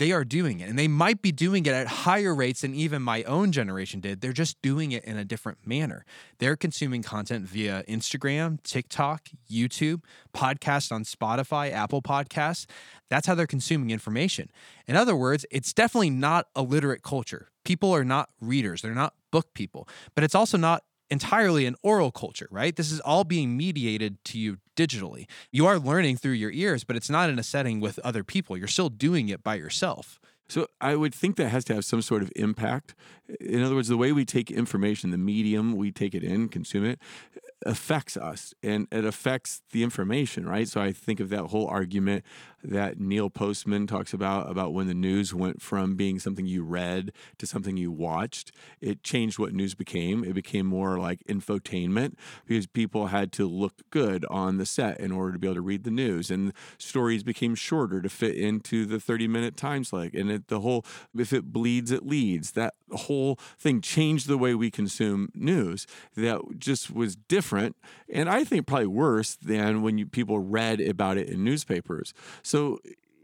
[0.00, 3.02] They are doing it, and they might be doing it at higher rates than even
[3.02, 4.22] my own generation did.
[4.22, 6.06] They're just doing it in a different manner.
[6.38, 12.64] They're consuming content via Instagram, TikTok, YouTube, podcasts on Spotify, Apple Podcasts.
[13.10, 14.50] That's how they're consuming information.
[14.86, 17.48] In other words, it's definitely not a literate culture.
[17.66, 22.10] People are not readers, they're not book people, but it's also not entirely an oral
[22.10, 22.74] culture, right?
[22.76, 25.26] This is all being mediated to you digitally.
[25.50, 28.56] You are learning through your ears, but it's not in a setting with other people.
[28.56, 30.20] You're still doing it by yourself.
[30.48, 32.96] So I would think that has to have some sort of impact.
[33.40, 36.84] In other words, the way we take information, the medium we take it in, consume
[36.84, 36.98] it,
[37.64, 40.66] affects us and it affects the information, right?
[40.66, 42.24] So I think of that whole argument
[42.62, 47.12] that Neil Postman talks about about when the news went from being something you read
[47.38, 48.52] to something you watched.
[48.80, 50.24] It changed what news became.
[50.24, 52.14] It became more like infotainment
[52.46, 55.60] because people had to look good on the set in order to be able to
[55.60, 60.12] read the news and stories became shorter to fit into the 30 minute time slot
[60.14, 60.84] and it, the whole
[61.16, 66.40] if it bleeds it leads that whole thing changed the way we consume news that
[66.58, 67.76] just was different
[68.08, 72.14] and i think probably worse than when you people read about it in newspapers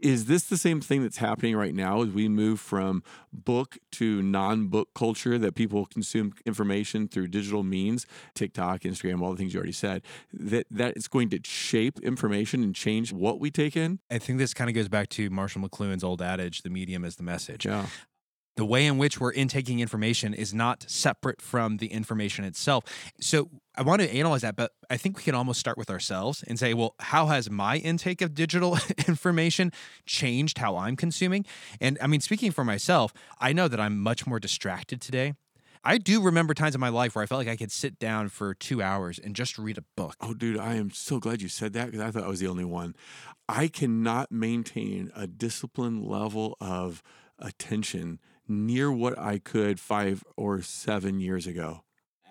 [0.01, 4.21] is this the same thing that's happening right now as we move from book to
[4.21, 9.57] non-book culture that people consume information through digital means tiktok instagram all the things you
[9.57, 13.99] already said that that it's going to shape information and change what we take in
[14.09, 17.15] I think this kind of goes back to Marshall McLuhan's old adage the medium is
[17.15, 17.65] the message.
[17.65, 17.87] yeah
[18.57, 22.83] the way in which we're intaking information is not separate from the information itself.
[23.21, 26.43] So I want to analyze that, but I think we can almost start with ourselves
[26.47, 29.71] and say, well, how has my intake of digital information
[30.07, 31.45] changed how I'm consuming?
[31.79, 35.35] And I mean, speaking for myself, I know that I'm much more distracted today.
[35.83, 38.29] I do remember times in my life where I felt like I could sit down
[38.29, 40.15] for two hours and just read a book.
[40.19, 42.47] Oh, dude, I am so glad you said that because I thought I was the
[42.47, 42.95] only one.
[43.47, 47.03] I cannot maintain a disciplined level of
[47.39, 51.83] attention near what I could five or seven years ago.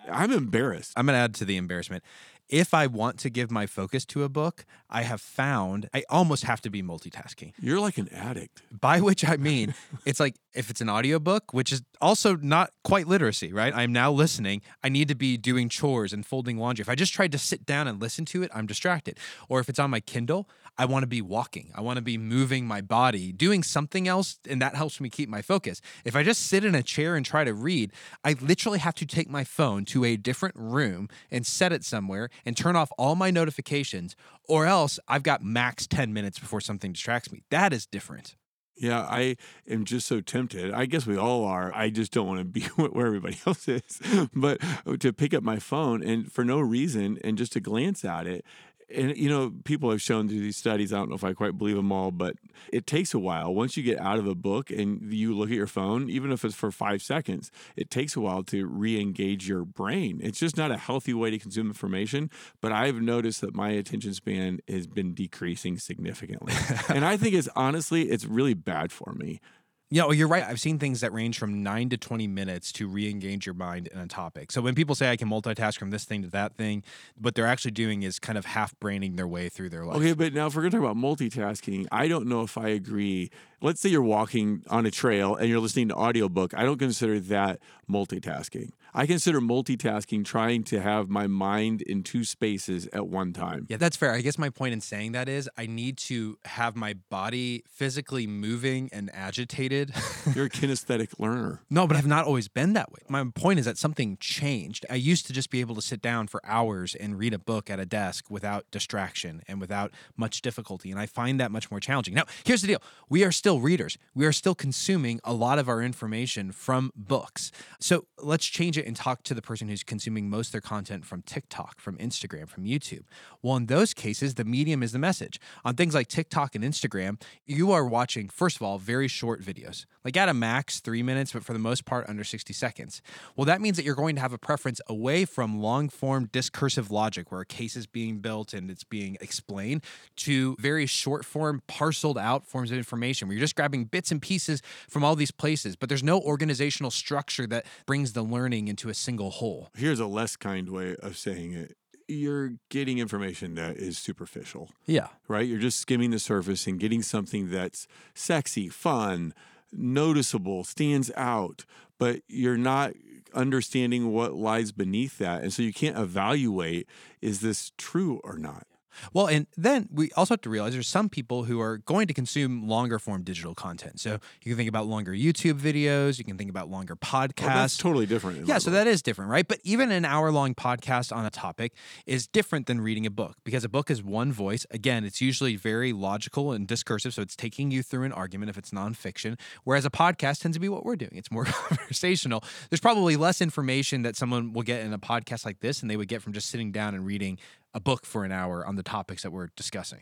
[0.09, 0.93] I'm embarrassed.
[0.95, 2.03] I'm going to add to the embarrassment.
[2.49, 6.45] If I want to give my focus to a book, I have found I almost
[6.45, 7.51] have to be multitasking.
[7.59, 8.61] You're like an addict.
[8.71, 9.73] By which I mean,
[10.05, 13.73] it's like if it's an audiobook, which is also not quite literacy, right?
[13.75, 14.63] I'm now listening.
[14.83, 16.81] I need to be doing chores and folding laundry.
[16.81, 19.19] If I just tried to sit down and listen to it, I'm distracted.
[19.49, 21.71] Or if it's on my Kindle, I want to be walking.
[21.75, 25.29] I want to be moving my body, doing something else, and that helps me keep
[25.29, 25.79] my focus.
[26.03, 27.91] If I just sit in a chair and try to read,
[28.23, 32.29] I literally have to take my phone to a different room and set it somewhere
[32.45, 34.15] and turn off all my notifications,
[34.47, 37.43] or else I've got max 10 minutes before something distracts me.
[37.51, 38.35] That is different.
[38.79, 39.37] Yeah, I
[39.67, 40.71] am just so tempted.
[40.71, 41.73] I guess we all are.
[41.73, 43.99] I just don't want to be where everybody else is.
[44.33, 48.05] But uh, to pick up my phone and for no reason and just to glance
[48.05, 48.45] at it.
[48.95, 51.57] And, you know, people have shown through these studies, I don't know if I quite
[51.57, 52.35] believe them all, but
[52.71, 53.53] it takes a while.
[53.53, 56.45] Once you get out of a book and you look at your phone, even if
[56.45, 60.19] it's for five seconds, it takes a while to re engage your brain.
[60.23, 62.29] It's just not a healthy way to consume information.
[62.61, 66.53] But I've noticed that my attention span has been decreasing significantly.
[66.87, 69.41] and I think it's honestly, it's really bad for me.
[69.89, 70.43] You oh, know, you're right.
[70.43, 73.87] I've seen things that range from nine to 20 minutes to re engage your mind
[73.87, 74.51] in a topic.
[74.51, 76.83] So when people say I can multitask from this thing to that thing,
[77.17, 79.95] what they're actually doing is kind of half braining their way through their life.
[79.97, 82.67] Okay, but now if we're going to talk about multitasking, I don't know if I
[82.67, 83.31] agree.
[83.61, 86.53] Let's say you're walking on a trail and you're listening to an audiobook.
[86.53, 88.71] I don't consider that multitasking.
[88.97, 93.67] I consider multitasking trying to have my mind in two spaces at one time.
[93.69, 94.11] Yeah, that's fair.
[94.11, 98.25] I guess my point in saying that is I need to have my body physically
[98.25, 99.93] moving and agitated.
[100.33, 101.61] You're a kinesthetic learner.
[101.69, 103.01] no, but I've not always been that way.
[103.07, 104.83] My point is that something changed.
[104.89, 107.69] I used to just be able to sit down for hours and read a book
[107.69, 110.89] at a desk without distraction and without much difficulty.
[110.89, 112.15] And I find that much more challenging.
[112.15, 115.69] Now, here's the deal we are still readers, we are still consuming a lot of
[115.69, 117.51] our information from books.
[117.79, 121.21] So let's change it and talk to the person who's consuming most their content from
[121.21, 123.03] TikTok, from Instagram, from YouTube.
[123.41, 125.39] Well, in those cases, the medium is the message.
[125.65, 129.85] On things like TikTok and Instagram, you are watching, first of all, very short videos,
[130.03, 133.01] like at a max three minutes, but for the most part, under 60 seconds.
[133.35, 136.89] Well, that means that you're going to have a preference away from long form discursive
[136.89, 139.83] logic, where a case is being built and it's being explained,
[140.15, 144.21] to very short form, parceled out forms of information, where you're just grabbing bits and
[144.21, 148.89] pieces from all these places, but there's no organizational structure that brings the learning into
[148.89, 149.69] a single whole.
[149.75, 151.75] Here's a less kind way of saying it.
[152.07, 155.07] You're getting information that is superficial, Yeah.
[155.27, 155.47] right?
[155.47, 159.33] You're just skimming the surface and getting something that's sexy, fun,
[159.73, 161.65] noticeable, stands out,
[161.97, 162.93] but you're not
[163.33, 165.41] understanding what lies beneath that.
[165.41, 166.87] And so you can't evaluate
[167.19, 168.67] is this true or not?
[169.13, 172.13] Well, and then we also have to realize there's some people who are going to
[172.13, 173.99] consume longer form digital content.
[173.99, 177.45] So you can think about longer YouTube videos, you can think about longer podcasts.
[177.45, 178.47] Well, that's totally different.
[178.47, 179.47] Yeah, so that is different, right?
[179.47, 181.73] But even an hour long podcast on a topic
[182.05, 184.65] is different than reading a book because a book is one voice.
[184.71, 187.13] Again, it's usually very logical and discursive.
[187.13, 190.59] So it's taking you through an argument if it's nonfiction, whereas a podcast tends to
[190.59, 191.13] be what we're doing.
[191.15, 192.43] It's more conversational.
[192.69, 195.97] There's probably less information that someone will get in a podcast like this than they
[195.97, 197.37] would get from just sitting down and reading
[197.77, 200.01] a book for an hour on the topics that we're discussing.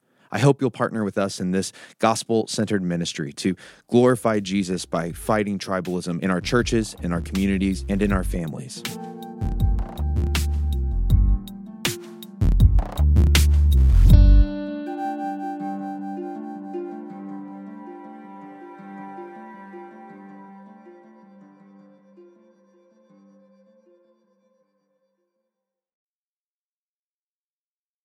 [0.31, 3.55] I hope you'll partner with us in this gospel centered ministry to
[3.89, 8.81] glorify Jesus by fighting tribalism in our churches, in our communities, and in our families.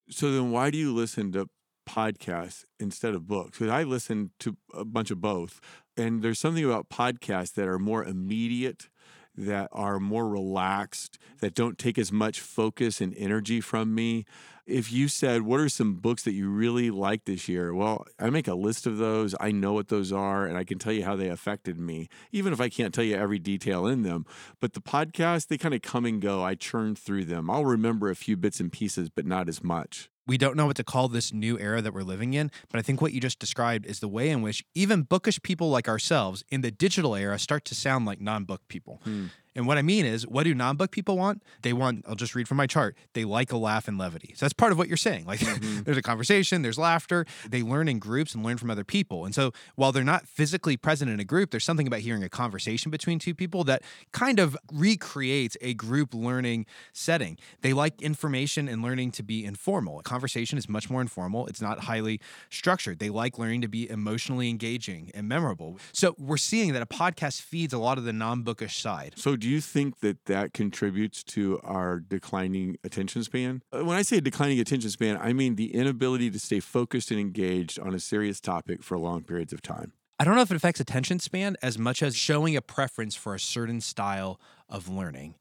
[0.09, 1.47] So then why do you listen to
[1.89, 3.59] podcasts instead of books?
[3.59, 5.61] Because I listen to a bunch of both.
[5.97, 8.89] And there's something about podcasts that are more immediate,
[9.37, 14.25] that are more relaxed, that don't take as much focus and energy from me.
[14.67, 17.73] If you said, What are some books that you really like this year?
[17.73, 19.35] Well, I make a list of those.
[19.41, 22.53] I know what those are, and I can tell you how they affected me, even
[22.53, 24.27] if I can't tell you every detail in them.
[24.61, 26.43] But the podcast, they kind of come and go.
[26.43, 27.49] I churn through them.
[27.49, 30.11] I'll remember a few bits and pieces, but not as much.
[30.27, 32.83] We don't know what to call this new era that we're living in, but I
[32.83, 36.43] think what you just described is the way in which even bookish people like ourselves
[36.51, 39.01] in the digital era start to sound like non book people.
[39.05, 39.27] Hmm.
[39.57, 41.43] And what I mean is, what do non book people want?
[41.63, 44.35] They want, I'll just read from my chart, they like a laugh and levity.
[44.37, 45.25] So that's part of what you're saying.
[45.25, 45.83] Like mm-hmm.
[45.85, 49.25] there's a conversation, there's laughter, they learn in groups and learn from other people.
[49.25, 52.29] And so while they're not physically present in a group, there's something about hearing a
[52.29, 53.83] conversation between two people that
[54.13, 57.39] kind of recreates a group learning setting.
[57.63, 59.99] They like information and learning to be informal.
[59.99, 62.99] A Conversation is much more informal, it's not highly structured.
[62.99, 65.79] They like learning to be emotionally engaging and memorable.
[65.93, 69.15] So we're seeing that a podcast feeds a lot of the non bookish side.
[69.17, 73.63] So, do you think that that contributes to our declining attention span?
[73.73, 77.21] Uh, When I say declining attention span, I mean the inability to stay focused and
[77.21, 79.93] engaged on a serious topic for long periods of time.
[80.19, 83.37] I don't know if it affects attention span as much as showing a preference for
[83.37, 85.37] a certain style of learning.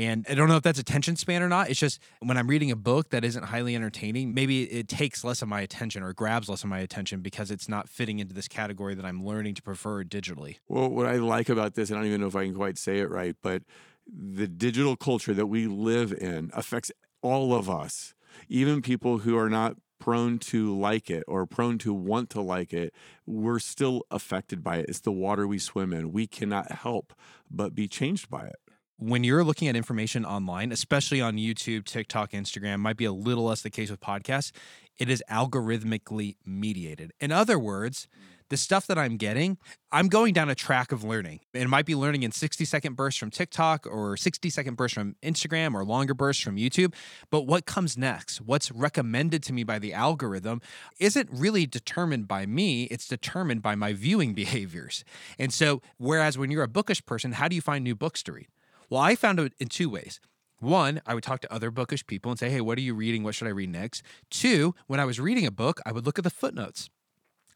[0.00, 1.68] And I don't know if that's attention span or not.
[1.68, 5.42] It's just when I'm reading a book that isn't highly entertaining, maybe it takes less
[5.42, 8.48] of my attention or grabs less of my attention because it's not fitting into this
[8.48, 10.56] category that I'm learning to prefer digitally.
[10.68, 13.00] Well, what I like about this, I don't even know if I can quite say
[13.00, 13.62] it right, but
[14.06, 16.90] the digital culture that we live in affects
[17.20, 18.14] all of us,
[18.48, 22.72] even people who are not prone to like it or prone to want to like
[22.72, 22.94] it,
[23.26, 24.86] we're still affected by it.
[24.88, 26.10] It's the water we swim in.
[26.10, 27.12] We cannot help
[27.50, 28.56] but be changed by it.
[29.00, 33.44] When you're looking at information online, especially on YouTube, TikTok, Instagram, might be a little
[33.44, 34.52] less the case with podcasts,
[34.98, 37.12] it is algorithmically mediated.
[37.18, 38.06] In other words,
[38.50, 39.56] the stuff that I'm getting,
[39.90, 41.40] I'm going down a track of learning.
[41.54, 45.16] It might be learning in 60 second bursts from TikTok or 60 second bursts from
[45.22, 46.92] Instagram or longer bursts from YouTube.
[47.30, 50.60] But what comes next, what's recommended to me by the algorithm,
[50.98, 55.04] isn't really determined by me, it's determined by my viewing behaviors.
[55.38, 58.32] And so, whereas when you're a bookish person, how do you find new books to
[58.32, 58.48] read?
[58.90, 60.20] Well, I found it in two ways.
[60.58, 63.22] One, I would talk to other bookish people and say, hey, what are you reading?
[63.22, 64.02] What should I read next?
[64.30, 66.90] Two, when I was reading a book, I would look at the footnotes.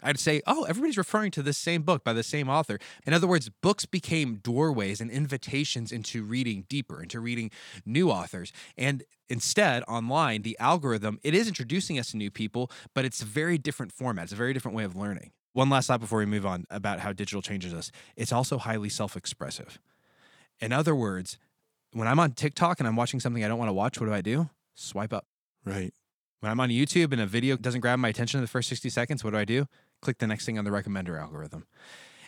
[0.02, 2.78] I'd say, oh, everybody's referring to this same book by the same author.
[3.06, 7.50] In other words, books became doorways and invitations into reading deeper, into reading
[7.84, 8.52] new authors.
[8.76, 13.26] And instead, online, the algorithm, it is introducing us to new people, but it's a
[13.26, 14.24] very different format.
[14.24, 15.32] It's a very different way of learning.
[15.52, 17.90] One last thought before we move on about how digital changes us.
[18.16, 19.78] It's also highly self expressive.
[20.64, 21.36] In other words,
[21.92, 24.14] when I'm on TikTok and I'm watching something I don't want to watch, what do
[24.14, 24.48] I do?
[24.74, 25.26] Swipe up.
[25.62, 25.92] Right.
[26.40, 28.88] When I'm on YouTube and a video doesn't grab my attention in the first 60
[28.88, 29.66] seconds, what do I do?
[30.00, 31.66] Click the next thing on the recommender algorithm.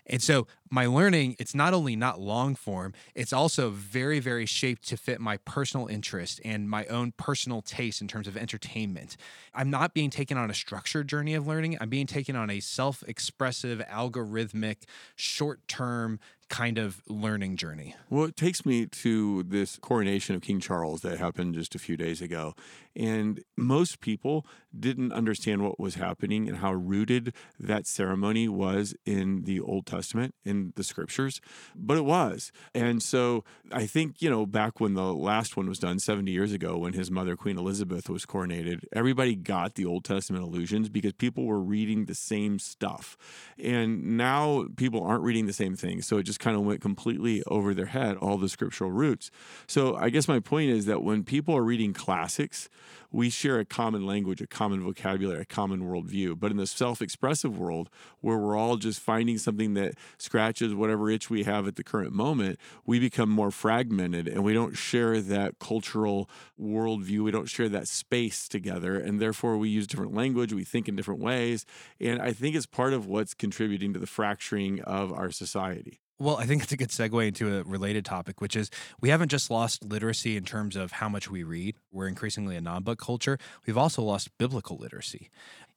[0.05, 4.87] And so my learning, it's not only not long form, it's also very, very shaped
[4.89, 9.17] to fit my personal interest and my own personal taste in terms of entertainment.
[9.55, 11.77] I'm not being taken on a structured journey of learning.
[11.81, 17.95] I'm being taken on a self expressive, algorithmic, short term kind of learning journey.
[18.09, 21.97] Well, it takes me to this coronation of King Charles that happened just a few
[21.97, 22.55] days ago.
[22.95, 24.47] And most people
[24.79, 30.35] didn't understand what was happening and how rooted that ceremony was in the Old Testament,
[30.45, 31.41] in the scriptures,
[31.75, 32.53] but it was.
[32.75, 36.53] And so I think, you know, back when the last one was done 70 years
[36.53, 41.13] ago, when his mother, Queen Elizabeth, was coronated, everybody got the Old Testament allusions because
[41.13, 43.17] people were reading the same stuff.
[43.63, 46.03] And now people aren't reading the same thing.
[46.03, 49.31] So it just kind of went completely over their head, all the scriptural roots.
[49.67, 52.69] So I guess my point is that when people are reading classics,
[53.17, 56.39] we share a common language, a common vocabulary, a common worldview.
[56.39, 57.89] But in the self expressive world,
[58.21, 62.13] where we're all just finding something that scratches whatever itch we have at the current
[62.13, 66.29] moment, we become more fragmented and we don't share that cultural
[66.61, 67.25] worldview.
[67.25, 68.99] We don't share that space together.
[68.99, 71.65] And therefore, we use different language, we think in different ways.
[71.99, 76.01] And I think it's part of what's contributing to the fracturing of our society.
[76.19, 78.71] Well, I think it's a good segue into a related topic, which is
[79.03, 81.77] we haven't just lost literacy in terms of how much we read.
[81.93, 83.37] We're increasingly a non book culture.
[83.67, 85.29] We've also lost biblical literacy.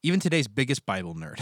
[0.02, 1.42] Even today's biggest Bible nerd,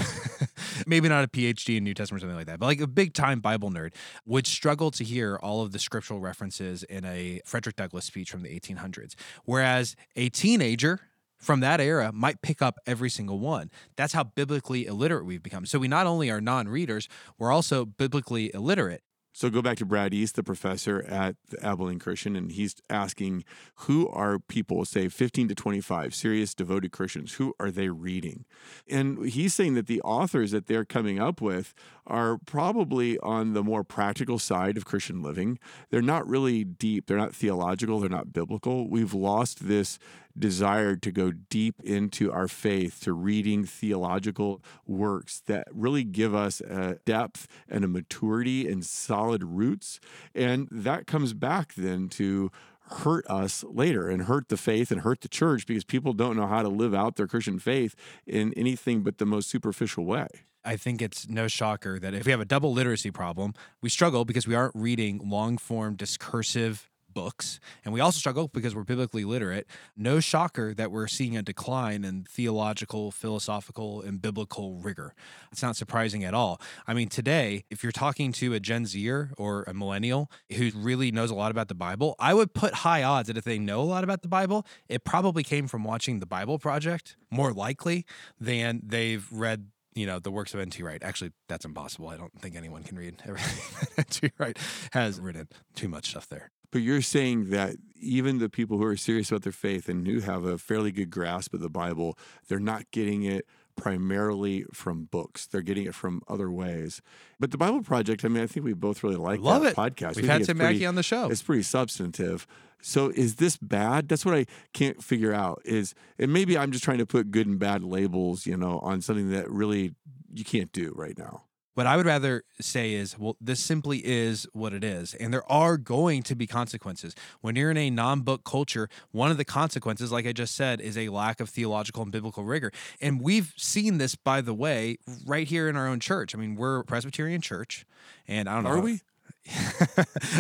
[0.88, 3.14] maybe not a PhD in New Testament or something like that, but like a big
[3.14, 3.94] time Bible nerd
[4.26, 8.42] would struggle to hear all of the scriptural references in a Frederick Douglass speech from
[8.42, 9.14] the 1800s.
[9.46, 11.02] Whereas a teenager,
[11.38, 13.72] from that era might pick up every single one.
[13.96, 15.66] That's how biblically illiterate we've become.
[15.66, 17.08] So we not only are non readers,
[17.38, 19.02] we're also biblically illiterate.
[19.38, 23.44] So go back to Brad East, the professor at the Abilene Christian, and he's asking
[23.82, 28.46] who are people, say 15 to 25, serious devoted Christians, who are they reading?
[28.90, 31.76] And he's saying that the authors that they're coming up with
[32.08, 35.60] are probably on the more practical side of Christian living.
[35.92, 38.90] They're not really deep, they're not theological, they're not biblical.
[38.90, 40.00] We've lost this
[40.40, 46.62] desire to go deep into our faith, to reading theological works that really give us
[46.62, 50.00] a depth and a maturity and solid roots.
[50.36, 52.52] And that comes back then to
[52.90, 56.48] hurt us later and hurt the faith and hurt the church because people don't know
[56.48, 60.28] how to live out their Christian faith in anything but the most superficial way.
[60.64, 64.26] I think it's no shocker that if we have a double literacy problem, we struggle
[64.26, 67.60] because we aren't reading long form discursive books.
[67.84, 69.66] And we also struggle because we're biblically literate.
[69.98, 75.16] No shocker that we're seeing a decline in theological, philosophical, and biblical rigor.
[75.52, 76.62] It's not surprising at all.
[76.86, 81.12] I mean, today, if you're talking to a Gen Zer or a millennial who really
[81.12, 83.82] knows a lot about the Bible, I would put high odds that if they know
[83.82, 88.06] a lot about the Bible, it probably came from watching the Bible Project more likely
[88.40, 90.84] than they've read you know the works of N.T.
[90.84, 91.02] Wright.
[91.02, 92.10] Actually, that's impossible.
[92.10, 94.32] I don't think anyone can read everything that N.T.
[94.38, 94.58] Wright
[94.92, 95.48] has written.
[95.74, 96.52] Too much stuff there.
[96.72, 100.20] But you're saying that even the people who are serious about their faith and who
[100.20, 103.46] have a fairly good grasp of the Bible, they're not getting it
[103.76, 105.48] primarily from books.
[105.48, 107.02] They're getting it from other ways.
[107.40, 109.76] But the Bible Project, I mean, I think we both really like Love that it.
[109.76, 110.16] podcast.
[110.16, 111.30] We've We had Tim Mackie on the show.
[111.30, 112.46] It's pretty substantive.
[112.82, 114.10] So is this bad?
[114.10, 115.62] That's what I can't figure out.
[115.64, 119.02] Is and maybe I'm just trying to put good and bad labels, you know, on
[119.02, 119.94] something that really
[120.34, 121.44] you can't do right now.
[121.78, 125.14] What I would rather say is, well, this simply is what it is.
[125.14, 127.14] And there are going to be consequences.
[127.42, 130.82] When you're in a non book culture, one of the consequences, like I just said,
[130.82, 132.72] is a lack of theological and biblical rigor.
[133.00, 136.34] And we've seen this, by the way, right here in our own church.
[136.34, 137.86] I mean, we're a Presbyterian church.
[138.28, 138.72] And I don't know.
[138.72, 139.02] Are we?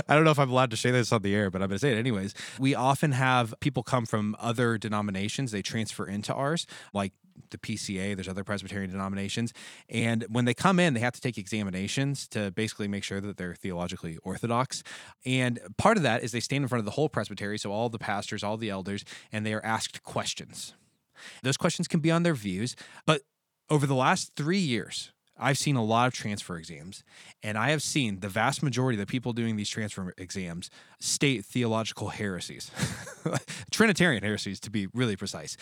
[0.07, 1.77] I don't know if I'm allowed to say this on the air, but I'm going
[1.77, 2.33] to say it anyways.
[2.57, 6.65] We often have people come from other denominations, they transfer into ours,
[6.95, 7.13] like
[7.49, 9.53] the PCA, there's other Presbyterian denominations.
[9.89, 13.37] And when they come in, they have to take examinations to basically make sure that
[13.37, 14.83] they're theologically orthodox.
[15.25, 17.89] And part of that is they stand in front of the whole presbytery, so all
[17.89, 20.73] the pastors, all the elders, and they are asked questions.
[21.43, 22.75] Those questions can be on their views,
[23.05, 23.21] but
[23.69, 27.03] over the last three years, I've seen a lot of transfer exams,
[27.43, 30.69] and I have seen the vast majority of the people doing these transfer exams
[30.99, 32.71] state theological heresies,
[33.71, 35.55] Trinitarian heresies to be really precise.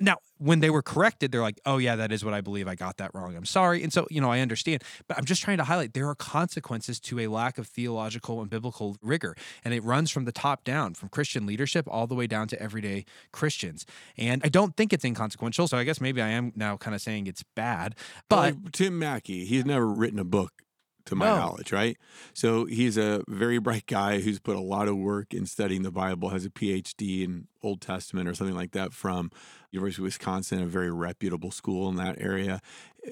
[0.00, 2.66] Now, when they were corrected, they're like, oh, yeah, that is what I believe.
[2.66, 3.36] I got that wrong.
[3.36, 3.82] I'm sorry.
[3.82, 6.98] And so, you know, I understand, but I'm just trying to highlight there are consequences
[7.00, 9.36] to a lack of theological and biblical rigor.
[9.64, 12.60] And it runs from the top down, from Christian leadership all the way down to
[12.60, 13.84] everyday Christians.
[14.16, 15.68] And I don't think it's inconsequential.
[15.68, 17.94] So I guess maybe I am now kind of saying it's bad.
[18.28, 20.62] But Like Tim Mackie, he's never written a book
[21.06, 21.36] to my No.
[21.36, 21.96] knowledge, right?
[22.32, 25.90] So he's a very bright guy who's put a lot of work in studying the
[25.90, 29.30] Bible, has a PhD in Old Testament or something like that from
[29.70, 32.60] University of Wisconsin, a very reputable school in that area.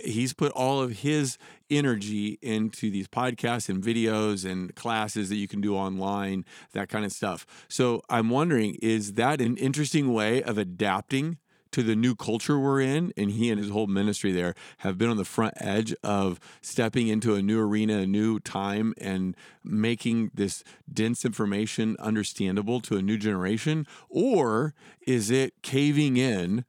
[0.04, 1.38] He's put all of his
[1.70, 7.04] energy into these podcasts and videos and classes that you can do online, that kind
[7.04, 7.46] of stuff.
[7.68, 11.38] So I'm wondering, is that an interesting way of adapting
[11.72, 15.08] to the new culture we're in and he and his whole ministry there have been
[15.08, 20.30] on the front edge of stepping into a new arena a new time and making
[20.34, 23.86] this dense information understandable to a new generation?
[24.08, 24.74] Or
[25.06, 26.64] is it caving in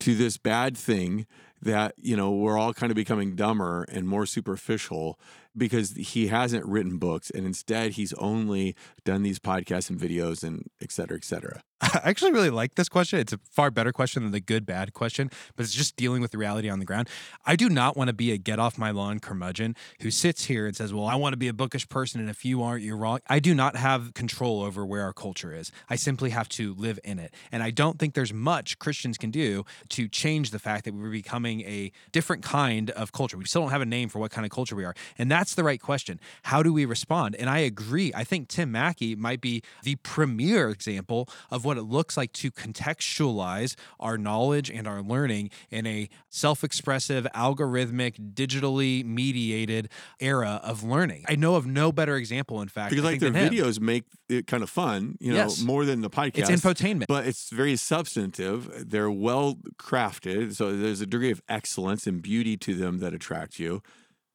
[0.00, 1.26] to this bad thing
[1.60, 5.18] that you know we're all kind of becoming dumber and more superficial
[5.56, 8.74] because he hasn't written books and instead he's only
[9.04, 11.62] done these podcasts and videos and et cetera et cetera
[11.94, 13.18] I actually really like this question.
[13.18, 16.30] It's a far better question than the good bad question, but it's just dealing with
[16.30, 17.08] the reality on the ground.
[17.44, 20.66] I do not want to be a get off my lawn curmudgeon who sits here
[20.66, 22.96] and says, Well, I want to be a bookish person, and if you aren't, you're
[22.96, 23.18] wrong.
[23.28, 25.72] I do not have control over where our culture is.
[25.90, 27.34] I simply have to live in it.
[27.50, 31.10] And I don't think there's much Christians can do to change the fact that we're
[31.10, 33.36] becoming a different kind of culture.
[33.36, 34.94] We still don't have a name for what kind of culture we are.
[35.18, 36.20] And that's the right question.
[36.44, 37.34] How do we respond?
[37.36, 38.12] And I agree.
[38.14, 42.50] I think Tim Mackie might be the premier example of what it looks like to
[42.50, 49.88] contextualize our knowledge and our learning in a self expressive, algorithmic, digitally mediated
[50.20, 51.24] era of learning.
[51.28, 52.90] I know of no better example, in fact.
[52.90, 55.60] because like their videos make it kind of fun you know Yes.
[55.60, 57.04] more than the podcast It's infotainment.
[57.06, 62.56] but it's very substantive they're well crafted so there's a degree of excellence and beauty
[62.56, 63.82] to them that attract you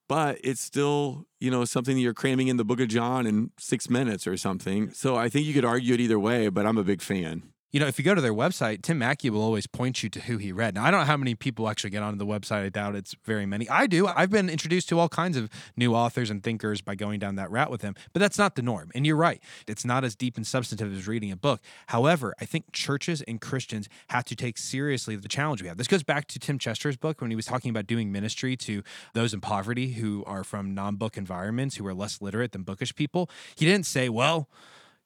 [0.07, 3.51] but it's still you know something that you're cramming in the book of john in
[3.57, 4.91] six minutes or something.
[4.91, 7.81] So i think you could argue it either way but i'm a big fan You
[7.81, 10.37] know, if you go to their website, Tim Mackie will always point you to who
[10.37, 10.75] he read.
[10.75, 12.63] Now, I don't know how many people actually get onto the website.
[12.63, 13.67] I doubt it's very many.
[13.67, 14.07] I do.
[14.07, 17.51] I've been introduced to all kinds of new authors and thinkers by going down that
[17.51, 18.89] route with him, but that's not the norm.
[18.95, 19.43] And you're right.
[19.67, 21.59] It's not as deep and substantive as reading a book.
[21.87, 25.75] However, I think churches and Christians have to take seriously the challenge we have.
[25.75, 28.81] This goes back to Tim Chester's book when he was talking about doing ministry to
[29.13, 32.95] those in poverty who are from non book environments, who are less literate than bookish
[32.95, 33.29] people.
[33.55, 34.47] He didn't say, well,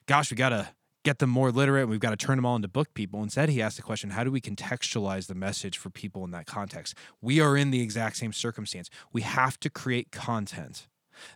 [0.06, 0.70] gosh, we got to
[1.04, 1.82] get them more literate.
[1.82, 3.24] And we've got to turn them all into book people.
[3.24, 6.46] Instead, he asked the question how do we contextualize the message for people in that
[6.46, 6.96] context?
[7.22, 8.90] We are in the exact same circumstance.
[9.12, 10.88] We have to create content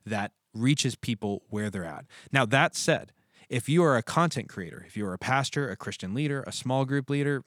[0.05, 2.05] that reaches people where they're at.
[2.31, 3.11] Now, that said,
[3.49, 6.51] if you are a content creator, if you are a pastor, a Christian leader, a
[6.51, 7.43] small group leader,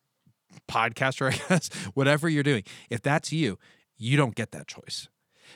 [0.68, 3.58] podcaster, I guess, whatever you're doing, if that's you,
[3.96, 5.08] you don't get that choice.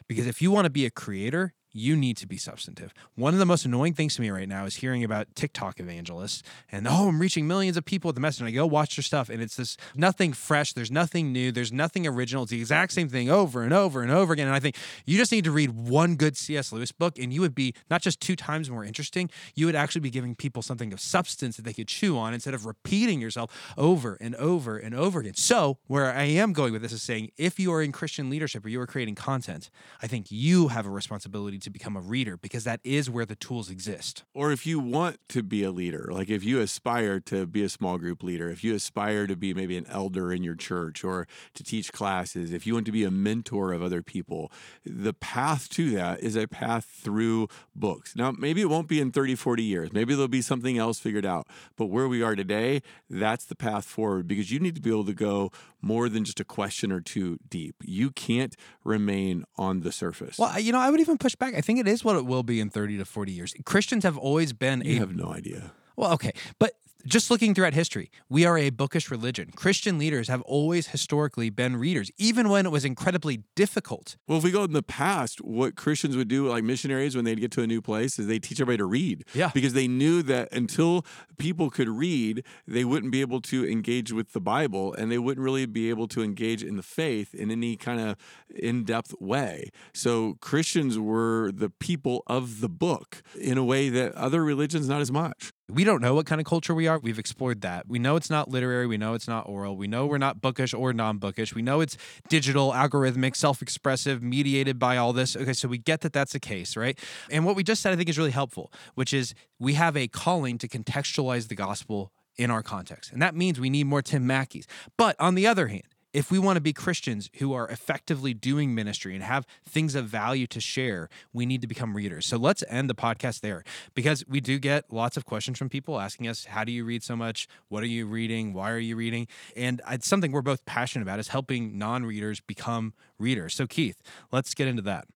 [0.08, 2.92] Because if you want to be a creator, you need to be substantive.
[3.14, 6.42] One of the most annoying things to me right now is hearing about TikTok evangelists
[6.70, 8.40] and oh, I'm reaching millions of people with the message.
[8.40, 10.72] And I go watch their stuff, and it's this nothing fresh.
[10.72, 11.52] There's nothing new.
[11.52, 12.42] There's nothing original.
[12.42, 14.46] It's the exact same thing over and over and over again.
[14.46, 16.72] And I think you just need to read one good C.S.
[16.72, 19.30] Lewis book, and you would be not just two times more interesting.
[19.54, 22.54] You would actually be giving people something of substance that they could chew on instead
[22.54, 25.34] of repeating yourself over and over and over again.
[25.34, 28.64] So, where I am going with this is saying if you are in Christian leadership
[28.64, 29.70] or you are creating content,
[30.02, 33.36] I think you have a responsibility to become a reader because that is where the
[33.36, 34.24] tools exist.
[34.34, 37.68] or if you want to be a leader, like if you aspire to be a
[37.68, 41.26] small group leader, if you aspire to be maybe an elder in your church or
[41.54, 44.50] to teach classes, if you want to be a mentor of other people,
[44.84, 48.14] the path to that is a path through books.
[48.16, 49.92] Now, maybe it won't be in 30, 40 years.
[49.92, 51.46] Maybe there'll be something else figured out.
[51.76, 55.04] But where we are today, that's the path forward because you need to be able
[55.06, 55.50] to go
[55.80, 57.76] more than just a question or two deep.
[57.84, 58.54] You can't
[58.84, 60.38] remain on the surface.
[60.38, 61.51] Well, you know, I would even push back.
[61.56, 63.54] I think it is what it will be in 30 to 40 years.
[63.64, 65.72] Christians have always been you a have no idea.
[65.96, 66.74] Well, okay, but
[67.06, 69.50] just looking throughout history, we are a bookish religion.
[69.54, 74.16] Christian leaders have always historically been readers, even when it was incredibly difficult.
[74.28, 77.40] Well, if we go in the past, what Christians would do, like missionaries, when they'd
[77.40, 79.24] get to a new place, is they teach everybody to read.
[79.34, 79.50] Yeah.
[79.54, 81.04] Because they knew that until
[81.38, 85.44] people could read, they wouldn't be able to engage with the Bible and they wouldn't
[85.44, 88.16] really be able to engage in the faith in any kind of
[88.54, 89.70] in depth way.
[89.92, 95.00] So Christians were the people of the book in a way that other religions not
[95.00, 95.52] as much.
[95.68, 96.98] We don't know what kind of culture we are.
[96.98, 97.88] We've explored that.
[97.88, 98.86] We know it's not literary.
[98.86, 99.76] We know it's not oral.
[99.76, 101.54] We know we're not bookish or non bookish.
[101.54, 101.96] We know it's
[102.28, 105.36] digital, algorithmic, self expressive, mediated by all this.
[105.36, 106.98] Okay, so we get that that's the case, right?
[107.30, 110.08] And what we just said, I think, is really helpful, which is we have a
[110.08, 113.12] calling to contextualize the gospel in our context.
[113.12, 114.66] And that means we need more Tim Mackies.
[114.96, 118.74] But on the other hand, if we want to be Christians who are effectively doing
[118.74, 122.26] ministry and have things of value to share, we need to become readers.
[122.26, 125.98] So let's end the podcast there because we do get lots of questions from people
[125.98, 127.48] asking us, How do you read so much?
[127.68, 128.52] What are you reading?
[128.52, 129.26] Why are you reading?
[129.56, 133.54] And it's something we're both passionate about is helping non readers become readers.
[133.54, 135.06] So, Keith, let's get into that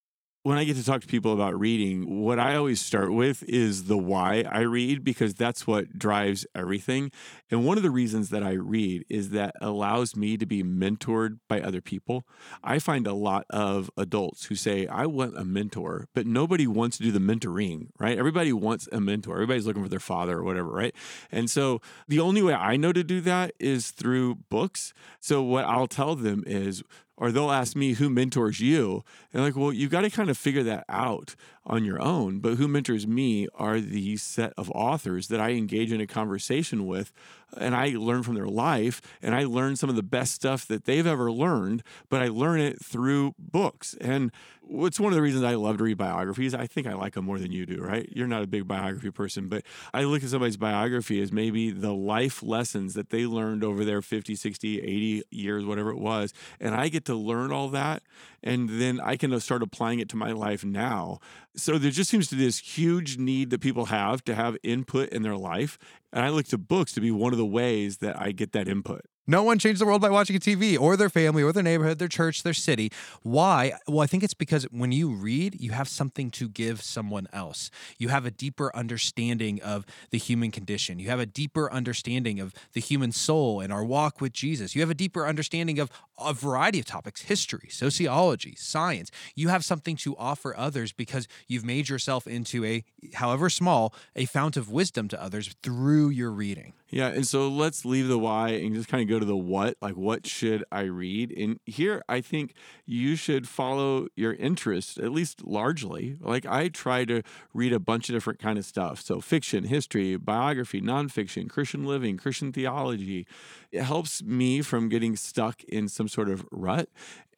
[0.46, 3.86] when I get to talk to people about reading, what I always start with is
[3.86, 7.10] the why I read because that's what drives everything.
[7.50, 11.40] And one of the reasons that I read is that allows me to be mentored
[11.48, 12.28] by other people.
[12.62, 16.98] I find a lot of adults who say, I want a mentor, but nobody wants
[16.98, 18.16] to do the mentoring, right?
[18.16, 19.34] Everybody wants a mentor.
[19.34, 20.94] Everybody's looking for their father or whatever, right?
[21.32, 24.94] And so the only way I know to do that is through books.
[25.18, 26.84] So what I'll tell them is,
[27.16, 29.04] or they'll ask me who mentors you.
[29.32, 31.34] And like well you got to kind of figure that out
[31.66, 35.92] on your own but who mentors me are the set of authors that i engage
[35.92, 37.12] in a conversation with
[37.58, 40.84] and i learn from their life and i learn some of the best stuff that
[40.84, 43.94] they've ever learned but i learn it through books.
[44.00, 46.54] And what's one of the reasons i love to read biographies?
[46.54, 48.08] I think i like them more than you do right?
[48.12, 49.62] You're not a big biography person but
[49.92, 54.02] i look at somebody's biography as maybe the life lessons that they learned over their
[54.02, 58.02] 50 60 80 years whatever it was and i get to learn all that
[58.46, 61.18] and then I can start applying it to my life now.
[61.56, 65.08] So there just seems to be this huge need that people have to have input
[65.08, 65.78] in their life.
[66.12, 68.68] And I look to books to be one of the ways that I get that
[68.68, 69.02] input.
[69.28, 71.98] No one changed the world by watching a TV or their family or their neighborhood,
[71.98, 72.92] their church, their city.
[73.22, 73.72] Why?
[73.88, 77.72] Well, I think it's because when you read, you have something to give someone else.
[77.98, 81.00] You have a deeper understanding of the human condition.
[81.00, 84.76] You have a deeper understanding of the human soul and our walk with Jesus.
[84.76, 89.10] You have a deeper understanding of a variety of topics history, sociology, science.
[89.34, 94.24] You have something to offer others because you've made yourself into a, however small, a
[94.24, 96.74] fount of wisdom to others through your reading.
[96.88, 99.76] Yeah, and so let's leave the why and just kind of go to the what.
[99.82, 101.32] Like, what should I read?
[101.36, 102.54] And here, I think
[102.84, 106.16] you should follow your interests, at least largely.
[106.20, 109.00] Like, I try to read a bunch of different kind of stuff.
[109.00, 113.26] So, fiction, history, biography, nonfiction, Christian living, Christian theology.
[113.72, 116.88] It helps me from getting stuck in some sort of rut.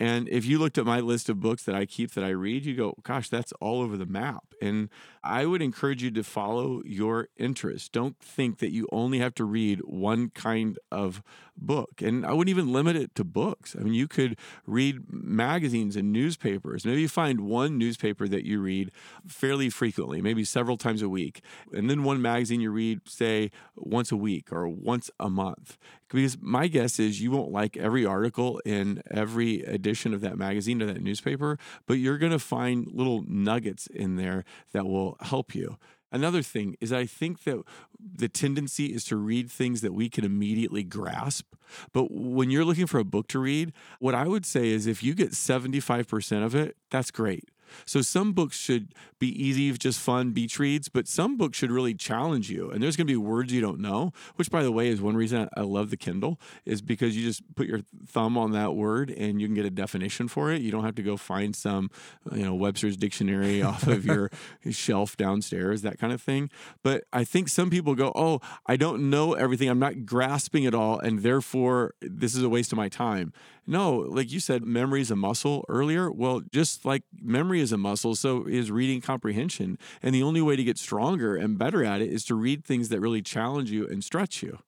[0.00, 2.64] And if you looked at my list of books that I keep that I read,
[2.64, 4.44] you go, gosh, that's all over the map.
[4.62, 4.90] And
[5.24, 7.88] I would encourage you to follow your interests.
[7.88, 11.22] Don't think that you only have to read one kind of
[11.56, 12.00] book.
[12.00, 13.74] And I wouldn't even limit it to books.
[13.78, 16.84] I mean, you could read magazines and newspapers.
[16.84, 18.92] Maybe you find one newspaper that you read
[19.26, 21.42] fairly frequently, maybe several times a week.
[21.72, 25.76] And then one magazine you read, say, once a week or once a month.
[26.08, 30.80] Because my guess is you won't like every article in every edition of that magazine
[30.82, 35.54] or that newspaper, but you're going to find little nuggets in there that will help
[35.54, 35.76] you.
[36.10, 37.62] Another thing is, I think that
[38.00, 41.54] the tendency is to read things that we can immediately grasp.
[41.92, 45.02] But when you're looking for a book to read, what I would say is if
[45.02, 47.50] you get 75% of it, that's great.
[47.84, 51.94] So some books should be easy, just fun beach reads, but some books should really
[51.94, 52.70] challenge you.
[52.70, 55.16] And there's going to be words you don't know, which by the way is one
[55.16, 59.10] reason I love the Kindle is because you just put your thumb on that word
[59.10, 60.62] and you can get a definition for it.
[60.62, 61.90] You don't have to go find some,
[62.32, 64.30] you know, Webster's dictionary off of your
[64.70, 66.50] shelf downstairs, that kind of thing.
[66.82, 69.68] But I think some people go, "Oh, I don't know everything.
[69.68, 73.32] I'm not grasping it all and therefore this is a waste of my time."
[73.68, 76.10] No, like you said, memory is a muscle earlier.
[76.10, 79.76] Well, just like memory is a muscle, so is reading comprehension.
[80.02, 82.88] And the only way to get stronger and better at it is to read things
[82.88, 84.60] that really challenge you and stretch you.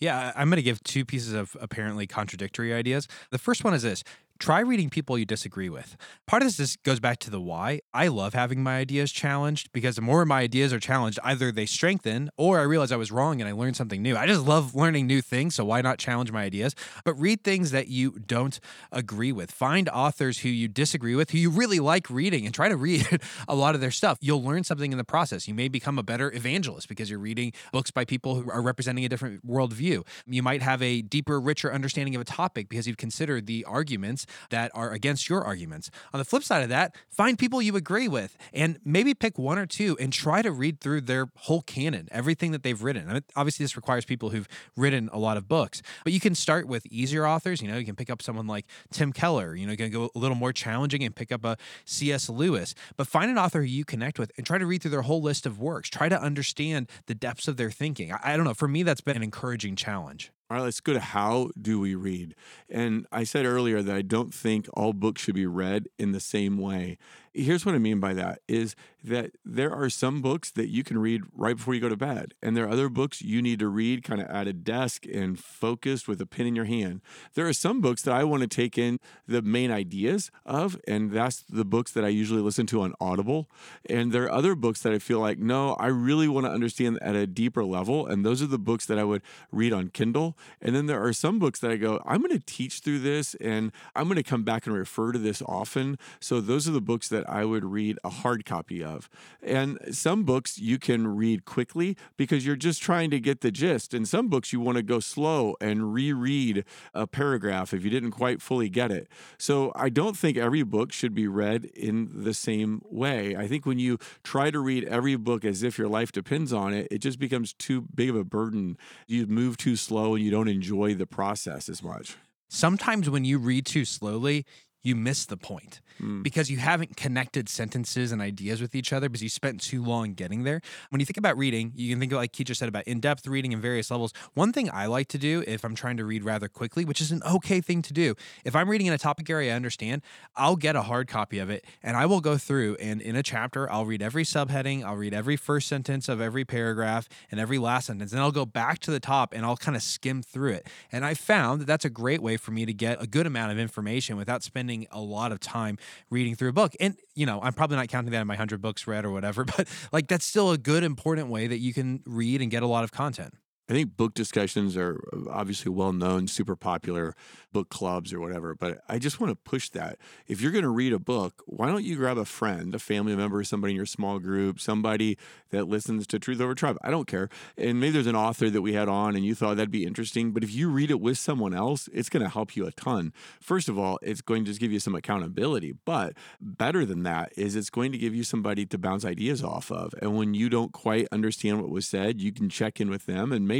[0.00, 3.06] Yeah, I'm going to give two pieces of apparently contradictory ideas.
[3.30, 4.02] The first one is this
[4.38, 5.96] try reading people you disagree with.
[6.26, 7.80] Part of this is- goes back to the why.
[7.92, 11.66] I love having my ideas challenged because the more my ideas are challenged, either they
[11.66, 14.16] strengthen or I realize I was wrong and I learned something new.
[14.16, 16.74] I just love learning new things, so why not challenge my ideas?
[17.04, 18.60] But read things that you don't
[18.92, 19.50] agree with.
[19.50, 23.20] Find authors who you disagree with, who you really like reading, and try to read
[23.48, 24.18] a lot of their stuff.
[24.20, 25.48] You'll learn something in the process.
[25.48, 29.04] You may become a better evangelist because you're reading books by people who are representing
[29.04, 30.06] a different worldview.
[30.26, 34.26] You might have a deeper, richer understanding of a topic because you've considered the arguments
[34.50, 35.90] that are against your arguments.
[36.12, 39.58] On the flip side of that, find people you agree with and maybe pick one
[39.58, 43.08] or two and try to read through their whole canon, everything that they've written.
[43.08, 46.34] I mean, obviously, this requires people who've written a lot of books, but you can
[46.34, 47.60] start with easier authors.
[47.62, 49.54] You know, you can pick up someone like Tim Keller.
[49.54, 52.28] You know, you can go a little more challenging and pick up a C.S.
[52.28, 55.02] Lewis, but find an author who you connect with and try to read through their
[55.02, 55.88] whole list of works.
[55.88, 58.12] Try to understand the depths of their thinking.
[58.12, 58.54] I, I don't know.
[58.54, 60.32] For me, that's been an encouraging challenge.
[60.50, 62.34] All right, let's go to how do we read?
[62.70, 66.20] And I said earlier that I don't think all books should be read in the
[66.20, 66.96] same way.
[67.38, 68.74] Here's what I mean by that is
[69.04, 72.34] that there are some books that you can read right before you go to bed,
[72.42, 75.38] and there are other books you need to read kind of at a desk and
[75.38, 77.00] focused with a pen in your hand.
[77.34, 81.12] There are some books that I want to take in the main ideas of, and
[81.12, 83.48] that's the books that I usually listen to on Audible.
[83.88, 86.98] And there are other books that I feel like, no, I really want to understand
[87.00, 89.22] at a deeper level, and those are the books that I would
[89.52, 90.36] read on Kindle.
[90.60, 93.36] And then there are some books that I go, I'm going to teach through this,
[93.36, 95.98] and I'm going to come back and refer to this often.
[96.18, 99.08] So those are the books that I would read a hard copy of.
[99.42, 103.94] And some books you can read quickly because you're just trying to get the gist.
[103.94, 106.64] And some books you want to go slow and reread
[106.94, 109.08] a paragraph if you didn't quite fully get it.
[109.38, 113.36] So I don't think every book should be read in the same way.
[113.36, 116.72] I think when you try to read every book as if your life depends on
[116.72, 118.76] it, it just becomes too big of a burden.
[119.06, 122.16] You move too slow and you don't enjoy the process as much.
[122.48, 124.46] Sometimes when you read too slowly,
[124.82, 126.22] you miss the point Mm.
[126.22, 130.14] because you haven't connected sentences and ideas with each other because you spent too long
[130.14, 130.60] getting there.
[130.90, 133.50] When you think about reading, you can think of like just said about in-depth reading
[133.50, 134.12] in various levels.
[134.34, 137.10] One thing I like to do if I'm trying to read rather quickly, which is
[137.10, 140.02] an okay thing to do, if I'm reading in a topic area I understand,
[140.36, 143.22] I'll get a hard copy of it and I will go through and in a
[143.22, 147.58] chapter I'll read every subheading, I'll read every first sentence of every paragraph and every
[147.58, 150.52] last sentence, and I'll go back to the top and I'll kind of skim through
[150.52, 150.68] it.
[150.92, 153.50] And I found that that's a great way for me to get a good amount
[153.50, 155.76] of information without spending a lot of time
[156.10, 156.74] reading through a book.
[156.80, 159.44] And, you know, I'm probably not counting that in my 100 books read or whatever,
[159.56, 162.66] but like that's still a good, important way that you can read and get a
[162.66, 163.34] lot of content.
[163.68, 167.14] I think book discussions are uh, obviously well known, super popular
[167.52, 169.98] book clubs or whatever, but I just want to push that.
[170.26, 173.14] If you're going to read a book, why don't you grab a friend, a family
[173.14, 175.18] member, somebody in your small group, somebody
[175.50, 176.78] that listens to Truth Over Tribe?
[176.82, 177.28] I don't care.
[177.56, 180.32] And maybe there's an author that we had on and you thought that'd be interesting,
[180.32, 183.12] but if you read it with someone else, it's going to help you a ton.
[183.40, 187.32] First of all, it's going to just give you some accountability, but better than that
[187.36, 189.94] is it's going to give you somebody to bounce ideas off of.
[190.00, 193.32] And when you don't quite understand what was said, you can check in with them
[193.32, 193.57] and maybe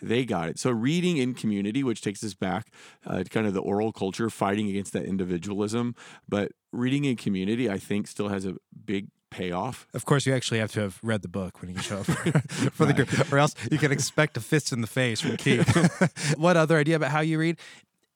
[0.00, 0.58] they got it.
[0.58, 2.70] So reading in community, which takes us back
[3.06, 5.94] uh, to kind of the oral culture, fighting against that individualism,
[6.28, 9.86] but reading in community, I think, still has a big payoff.
[9.94, 12.84] Of course, you actually have to have read the book when you show up for
[12.86, 16.34] the group, or else you can expect a fist in the face from Keith.
[16.36, 17.58] what other idea about how you read?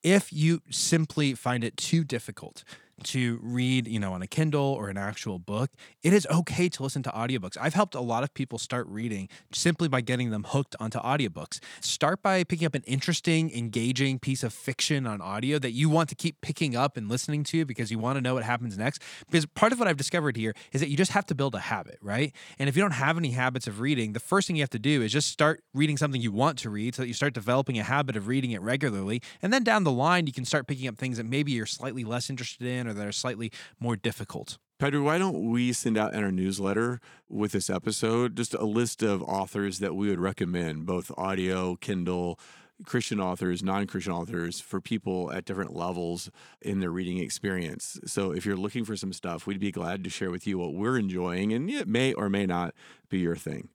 [0.02, 2.64] If you simply find it too difficult
[3.04, 5.70] to read, you know, on a Kindle or an actual book,
[6.02, 7.56] it is okay to listen to audiobooks.
[7.60, 11.60] I've helped a lot of people start reading simply by getting them hooked onto audiobooks.
[11.80, 16.08] Start by picking up an interesting, engaging piece of fiction on audio that you want
[16.08, 19.02] to keep picking up and listening to because you want to know what happens next.
[19.26, 21.60] Because part of what I've discovered here is that you just have to build a
[21.60, 22.32] habit, right?
[22.58, 24.78] And if you don't have any habits of reading, the first thing you have to
[24.78, 27.78] do is just start reading something you want to read so that you start developing
[27.78, 29.22] a habit of reading it regularly.
[29.40, 32.04] And then down the line, you can start picking up things that maybe you're slightly
[32.04, 34.58] less interested in or that are slightly more difficult.
[34.78, 39.02] Pedro, why don't we send out in our newsletter with this episode just a list
[39.02, 42.38] of authors that we would recommend, both audio, Kindle,
[42.84, 46.30] Christian authors, non Christian authors, for people at different levels
[46.60, 48.00] in their reading experience.
[48.06, 50.74] So if you're looking for some stuff, we'd be glad to share with you what
[50.74, 52.74] we're enjoying, and it may or may not
[53.08, 53.68] be your thing.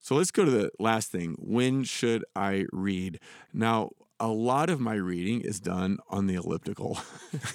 [0.00, 1.36] So let's go to the last thing.
[1.38, 3.20] When should I read?
[3.52, 3.90] Now,
[4.20, 6.98] a lot of my reading is done on the elliptical.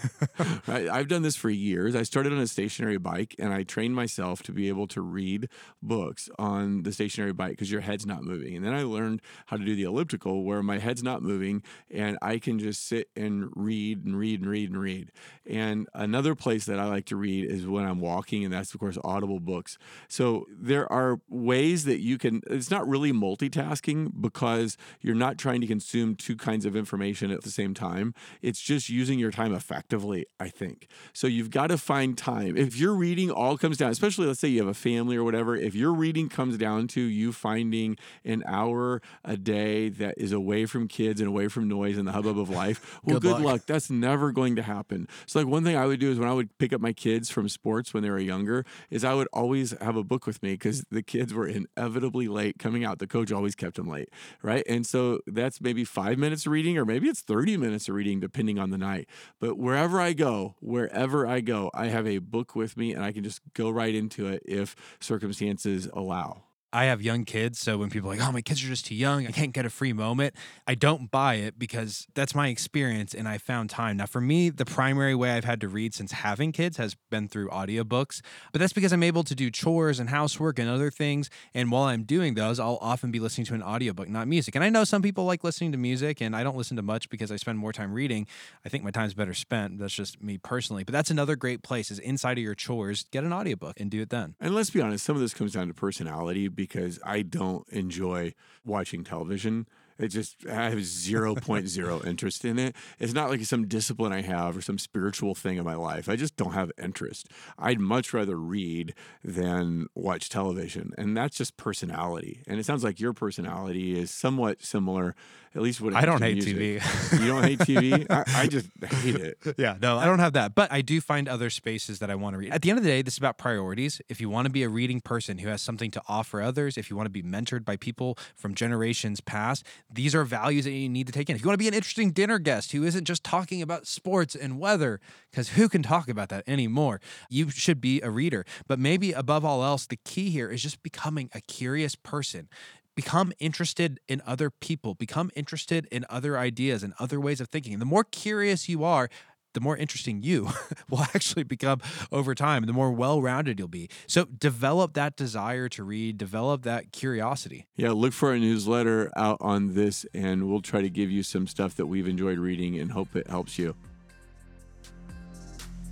[0.67, 0.89] right?
[0.89, 1.95] I've done this for years.
[1.95, 5.47] I started on a stationary bike and I trained myself to be able to read
[5.83, 8.55] books on the stationary bike because your head's not moving.
[8.55, 11.61] And then I learned how to do the elliptical where my head's not moving
[11.91, 15.11] and I can just sit and read and read and read and read.
[15.47, 18.79] And another place that I like to read is when I'm walking, and that's, of
[18.79, 19.77] course, Audible books.
[20.07, 25.61] So there are ways that you can, it's not really multitasking because you're not trying
[25.61, 28.13] to consume two kinds kinds of information at the same time.
[28.41, 30.87] It's just using your time effectively, I think.
[31.11, 32.55] So you've got to find time.
[32.55, 35.57] If your reading all comes down, especially let's say you have a family or whatever,
[35.57, 40.65] if your reading comes down to you finding an hour a day that is away
[40.65, 43.43] from kids and away from noise and the hubbub of life, well, Good good, luck.
[43.43, 43.61] luck.
[43.65, 45.09] That's never going to happen.
[45.25, 47.29] So, like, one thing I would do is when I would pick up my kids
[47.29, 50.53] from sports when they were younger, is I would always have a book with me
[50.53, 52.99] because the kids were inevitably late coming out.
[52.99, 54.07] The coach always kept them late,
[54.41, 54.63] right?
[54.69, 58.19] And so that's maybe five minutes of reading, or maybe it's 30 minutes of reading,
[58.19, 59.07] depending on the night.
[59.39, 63.11] But wherever I go, wherever I go, I have a book with me and I
[63.11, 66.44] can just go right into it if circumstances allow.
[66.75, 68.95] I have young kids, so when people are like, "Oh, my kids are just too
[68.95, 69.25] young.
[69.25, 70.35] I can't get a free moment,"
[70.67, 73.95] I don't buy it because that's my experience, and I found time.
[73.95, 77.29] Now, for me, the primary way I've had to read since having kids has been
[77.29, 78.21] through audiobooks,
[78.51, 81.29] but that's because I'm able to do chores and housework and other things.
[81.53, 84.53] And while I'm doing those, I'll often be listening to an audiobook, not music.
[84.53, 87.07] And I know some people like listening to music, and I don't listen to much
[87.09, 88.27] because I spend more time reading.
[88.65, 89.79] I think my time's better spent.
[89.79, 90.83] That's just me personally.
[90.83, 94.01] But that's another great place is inside of your chores, get an audiobook and do
[94.01, 94.35] it then.
[94.41, 98.33] And let's be honest, some of this comes down to personality because I don't enjoy
[98.65, 99.67] watching television.
[99.97, 102.75] It just I have 0.0 interest in it.
[102.99, 106.09] It's not like some discipline I have or some spiritual thing in my life.
[106.09, 107.29] I just don't have interest.
[107.57, 108.93] I'd much rather read
[109.23, 110.91] than watch television.
[110.97, 112.41] And that's just personality.
[112.45, 115.15] And it sounds like your personality is somewhat similar,
[115.55, 116.57] at least what it I don't hate music.
[116.57, 117.21] TV.
[117.21, 118.05] You don't hate TV?
[118.09, 119.37] I, I just hate it.
[119.57, 120.53] Yeah, no, I don't have that.
[120.53, 122.51] But I do find other spaces that I want to read.
[122.51, 124.01] At the end of the day, this is about priorities.
[124.09, 126.89] If you want to be a reading person who has something to offer others, if
[126.89, 130.89] you want to be mentored by people from generations past, these are values that you
[130.89, 131.35] need to take in.
[131.35, 134.35] If you want to be an interesting dinner guest who isn't just talking about sports
[134.35, 134.99] and weather,
[135.31, 136.99] because who can talk about that anymore?
[137.29, 138.45] You should be a reader.
[138.67, 142.49] But maybe above all else, the key here is just becoming a curious person
[142.95, 147.73] become interested in other people, become interested in other ideas and other ways of thinking.
[147.73, 149.09] And the more curious you are,
[149.53, 150.49] the more interesting you
[150.89, 151.81] will actually become
[152.11, 153.89] over time, the more well rounded you'll be.
[154.05, 157.65] So, develop that desire to read, develop that curiosity.
[157.75, 161.47] Yeah, look for a newsletter out on this, and we'll try to give you some
[161.47, 163.75] stuff that we've enjoyed reading and hope it helps you.